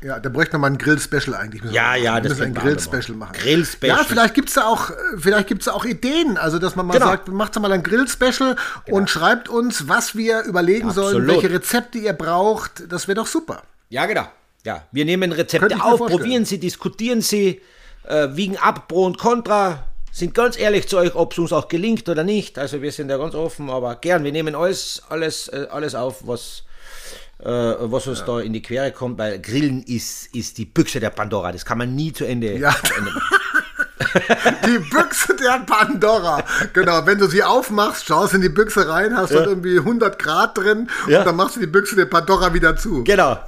Ja, 0.00 0.20
da 0.20 0.28
bräuchte 0.28 0.52
man 0.58 0.60
mal 0.60 0.66
ein 0.76 0.78
Grill-Special 0.78 1.34
eigentlich. 1.34 1.62
Ja, 1.72 1.94
wir 1.94 2.02
ja, 2.02 2.12
machen. 2.12 2.22
das 2.24 2.38
wir 2.38 2.46
müssen 2.46 2.50
ein 2.50 2.54
wir 2.54 2.62
Grill-Special 2.62 3.16
machen. 3.18 3.32
Grill-Special. 3.32 3.96
Ja, 3.98 4.04
vielleicht 4.04 4.34
gibt 4.34 4.48
es 4.48 4.54
da 4.54 4.66
auch, 4.66 4.90
vielleicht 5.18 5.48
gibt's 5.48 5.64
da 5.64 5.72
auch 5.72 5.84
Ideen. 5.84 6.36
Also, 6.36 6.58
dass 6.58 6.76
man 6.76 6.86
mal 6.86 6.94
Genau. 6.94 7.06
sagt, 7.06 7.28
macht 7.28 7.56
doch 7.56 7.60
mal 7.60 7.72
ein 7.72 7.82
Grill-Special 7.82 8.54
und 8.90 9.10
schreibt 9.10 9.48
uns, 9.48 9.88
was 9.88 10.14
wir 10.14 10.42
überlegen 10.42 10.90
sollen, 10.92 11.16
Absolut. 11.22 11.42
welche 11.42 11.50
Rezepte 11.50 11.98
ihr 11.98 12.12
braucht. 12.12 12.90
Das 12.92 13.08
wäre 13.08 13.16
doch 13.16 13.26
super. 13.26 13.62
Ja, 13.88 14.06
genau. 14.06 14.26
Ja, 14.64 14.84
wir 14.92 15.04
nehmen 15.04 15.32
Rezepte 15.32 15.82
auf, 15.82 15.98
probieren 15.98 16.44
sie, 16.44 16.58
diskutieren 16.58 17.20
sie, 17.20 17.60
äh, 18.06 18.28
wiegen 18.32 18.56
ab 18.56 18.86
Pro 18.88 19.04
und 19.06 19.18
Contra, 19.18 19.84
sind 20.12 20.34
ganz 20.34 20.58
ehrlich 20.58 20.88
zu 20.88 20.98
euch, 20.98 21.14
ob 21.14 21.32
es 21.32 21.38
uns 21.38 21.52
auch 21.52 21.68
gelingt 21.68 22.08
oder 22.08 22.24
nicht. 22.24 22.58
Also 22.58 22.82
wir 22.82 22.90
sind 22.92 23.08
da 23.08 23.16
ganz 23.16 23.34
offen, 23.34 23.70
aber 23.70 23.94
gern, 23.96 24.24
wir 24.24 24.32
nehmen 24.32 24.54
alles, 24.54 25.02
alles, 25.08 25.48
äh, 25.48 25.66
alles 25.70 25.94
auf, 25.94 26.26
was, 26.26 26.64
was 27.40 28.06
uns 28.06 28.24
da 28.24 28.40
in 28.40 28.52
die 28.52 28.62
Quere 28.62 28.90
kommt, 28.92 29.18
weil 29.18 29.40
Grillen 29.40 29.82
ist, 29.84 30.34
ist 30.34 30.58
die 30.58 30.64
Büchse 30.64 30.98
der 31.00 31.10
Pandora. 31.10 31.52
Das 31.52 31.64
kann 31.64 31.78
man 31.78 31.94
nie 31.94 32.12
zu 32.12 32.24
Ende, 32.24 32.56
Ja. 32.58 32.74
zu 32.84 32.94
Ende 32.94 33.10
machen. 33.12 33.22
Die 34.64 34.78
Büchse 34.78 35.36
der 35.36 35.58
Pandora. 35.66 36.42
Genau, 36.72 37.04
wenn 37.04 37.18
du 37.18 37.26
sie 37.26 37.42
aufmachst, 37.42 38.06
schaust 38.06 38.32
in 38.32 38.40
die 38.40 38.48
Büchse 38.48 38.88
rein, 38.88 39.14
hast 39.14 39.34
dort 39.34 39.46
irgendwie 39.46 39.76
100 39.78 40.18
Grad 40.18 40.56
drin 40.56 40.88
Ja. 41.08 41.18
und 41.20 41.26
dann 41.26 41.36
machst 41.36 41.56
du 41.56 41.60
die 41.60 41.66
Büchse 41.66 41.94
der 41.96 42.06
Pandora 42.06 42.54
wieder 42.54 42.74
zu. 42.76 43.04
Genau. 43.04 43.38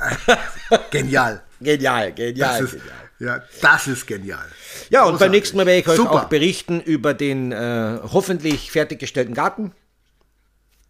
Genial. 0.91 1.41
Genial, 1.61 2.13
genial, 2.13 2.59
Das 2.59 2.61
ist, 2.61 2.73
genial. 3.19 3.39
ja, 3.39 3.43
das 3.63 3.87
ist 3.87 4.07
genial. 4.07 4.45
Ja, 4.91 5.05
und 5.05 5.19
beim 5.19 5.31
nächsten 5.31 5.57
Mal 5.57 5.67
werde 5.67 5.81
ich 5.81 5.89
euch 5.89 5.97
Super. 5.97 6.11
auch 6.13 6.25
berichten 6.25 6.81
über 6.81 7.15
den 7.15 7.53
äh, 7.53 7.99
hoffentlich 8.13 8.71
fertiggestellten 8.71 9.35
Garten. 9.35 9.73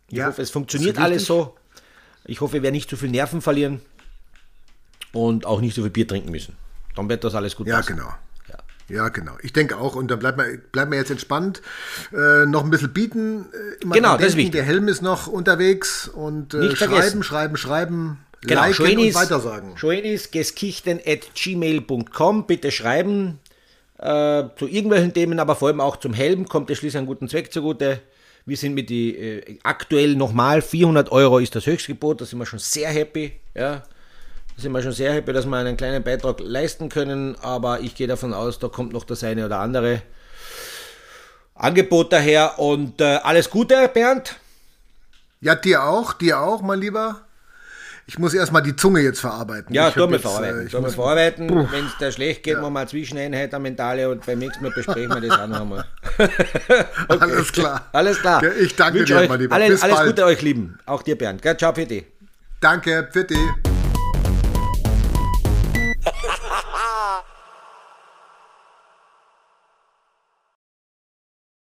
Ich 0.09 0.19
Ja, 0.19 0.27
hoffe, 0.27 0.43
es 0.43 0.51
funktioniert 0.51 0.99
alles 0.99 1.27
so. 1.27 1.55
Ich 2.31 2.41
hoffe, 2.41 2.55
wir 2.55 2.63
werden 2.63 2.75
nicht 2.75 2.89
zu 2.89 2.97
viel 2.97 3.11
Nerven 3.11 3.43
verlieren 3.43 3.81
und 5.13 5.47
auch 5.47 5.61
nicht 5.61 5.75
so 5.75 5.83
viel 5.83 5.91
Bier 5.91 6.07
trinken 6.07 6.31
müssen. 6.31 6.55
Dann 6.95 7.09
wird 7.09 7.25
das 7.25 7.35
alles 7.35 7.57
gut 7.57 7.67
Ja, 7.67 7.77
passen. 7.79 7.97
genau. 7.97 8.13
Ja. 8.89 9.09
Genau. 9.09 9.33
Ich 9.43 9.53
denke 9.53 9.77
auch. 9.77 9.95
Und 9.95 10.11
dann 10.11 10.19
bleibt 10.19 10.37
man, 10.37 10.61
bleibt 10.73 10.91
man 10.91 10.99
jetzt 10.99 11.11
entspannt. 11.13 11.63
Äh, 12.13 12.47
noch 12.47 12.65
ein 12.65 12.71
bisschen 12.71 12.93
bieten. 12.93 13.47
Äh, 13.53 13.83
immer 13.85 13.95
Genau, 13.95 14.09
dran 14.11 14.19
das 14.19 14.29
ist 14.29 14.35
denken, 14.35 14.37
wichtig. 14.39 14.53
Der 14.53 14.63
Helm 14.65 14.89
ist 14.89 15.01
noch 15.01 15.29
unterwegs. 15.29 16.09
Und 16.09 16.55
äh, 16.55 16.75
schreiben, 16.75 17.23
schreiben, 17.23 17.57
schreiben. 17.57 18.19
Genau, 18.43 18.63
liken 18.63 18.75
Schoenis, 18.75 19.15
und 19.15 19.23
weitersagen. 19.23 19.77
Schoenisgeskichten 19.77 21.01
at 21.07 21.35
gmail.com. 21.37 22.47
Bitte 22.49 22.73
schreiben 22.73 23.39
äh, 23.99 24.45
zu 24.59 24.67
irgendwelchen 24.67 25.15
Themen, 25.15 25.39
aber 25.39 25.55
vor 25.55 25.69
allem 25.69 25.81
auch 25.81 25.97
zum 25.97 26.13
Helm. 26.13 26.49
Kommt 26.49 26.69
es 26.71 26.79
schließlich 26.79 26.99
einen 26.99 27.07
guten 27.07 27.29
Zweck 27.29 27.53
zugute. 27.53 28.01
Wir 28.51 28.57
sind 28.57 28.75
mit 28.75 28.91
die 28.91 29.17
äh, 29.17 29.59
aktuell 29.63 30.17
nochmal 30.17 30.61
400 30.61 31.13
Euro 31.13 31.39
ist 31.39 31.55
das 31.55 31.67
Höchstgebot. 31.67 32.21
Da 32.21 32.25
sind 32.25 32.37
wir 32.41 32.47
schon 32.47 32.59
sehr 32.59 32.89
happy. 32.89 33.35
Ja. 33.55 33.77
Da 33.77 34.63
sind 34.63 34.73
wir 34.73 34.83
schon 34.83 34.91
sehr 34.91 35.13
happy, 35.13 35.33
dass 35.33 35.47
wir 35.47 35.57
einen 35.57 35.77
kleinen 35.77 36.03
Beitrag 36.03 36.41
leisten 36.41 36.89
können. 36.89 37.37
Aber 37.43 37.79
ich 37.79 37.95
gehe 37.95 38.09
davon 38.09 38.35
aus, 38.35 38.59
da 38.59 38.67
kommt 38.67 38.93
noch 38.93 39.05
das 39.05 39.23
eine 39.23 39.47
oder 39.47 39.61
andere 39.61 40.03
Angebot 41.55 42.13
daher. 42.13 42.59
Und 42.59 43.01
äh, 43.01 43.21
alles 43.23 43.51
Gute, 43.51 43.87
Bernd. 43.87 44.35
Ja, 45.41 45.55
dir 45.55 45.85
auch. 45.85 46.15
Dir 46.15 46.41
auch, 46.41 46.61
mein 46.61 46.81
Lieber. 46.81 47.21
Ich 48.11 48.19
muss 48.19 48.35
erstmal 48.35 48.61
die 48.63 48.75
Zunge 48.75 48.99
jetzt 49.03 49.21
verarbeiten. 49.21 49.73
Ja, 49.73 49.87
ich 49.87 49.95
tun 49.95 50.09
wir 50.11 50.17
jetzt, 50.17 50.23
verarbeiten. 50.23 50.67
äh, 50.67 50.69
tun 50.69 50.83
wir 50.83 50.91
verarbeiten. 50.91 51.49
Wenn 51.71 51.87
es 51.87 51.93
da 52.01 52.11
schlecht 52.11 52.43
geht, 52.43 52.61
machen 52.61 52.73
wir 52.73 52.81
eine 52.81 52.89
Zwischeneinheit 52.89 53.55
am 53.55 53.63
Mentale 53.63 54.11
und 54.11 54.27
beim 54.27 54.41
nächsten 54.41 54.65
Mal 54.65 54.73
besprechen 54.73 55.11
wir 55.11 55.29
das 55.29 55.39
auch 55.39 55.47
noch 55.47 55.61
einmal. 55.61 55.85
Alles 57.09 57.53
klar. 57.53 57.87
Alles 57.93 58.19
klar. 58.19 58.43
Ja, 58.43 58.51
ich 58.51 58.75
danke 58.75 58.99
Wünsch 58.99 59.11
dir, 59.11 59.17
euch 59.17 59.29
mein 59.29 59.39
Lieber. 59.39 59.55
Alle, 59.55 59.67
alles 59.67 59.81
bald. 59.81 60.07
Gute 60.09 60.25
euch, 60.25 60.43
Lieben. 60.43 60.77
Auch 60.87 61.05
dir, 61.05 61.17
Bernd. 61.17 61.41
Ciao 61.57 61.73
für 61.73 61.87
dich. 61.87 62.05
Danke, 62.61 63.09
für 63.13 63.23
dich. 63.23 63.39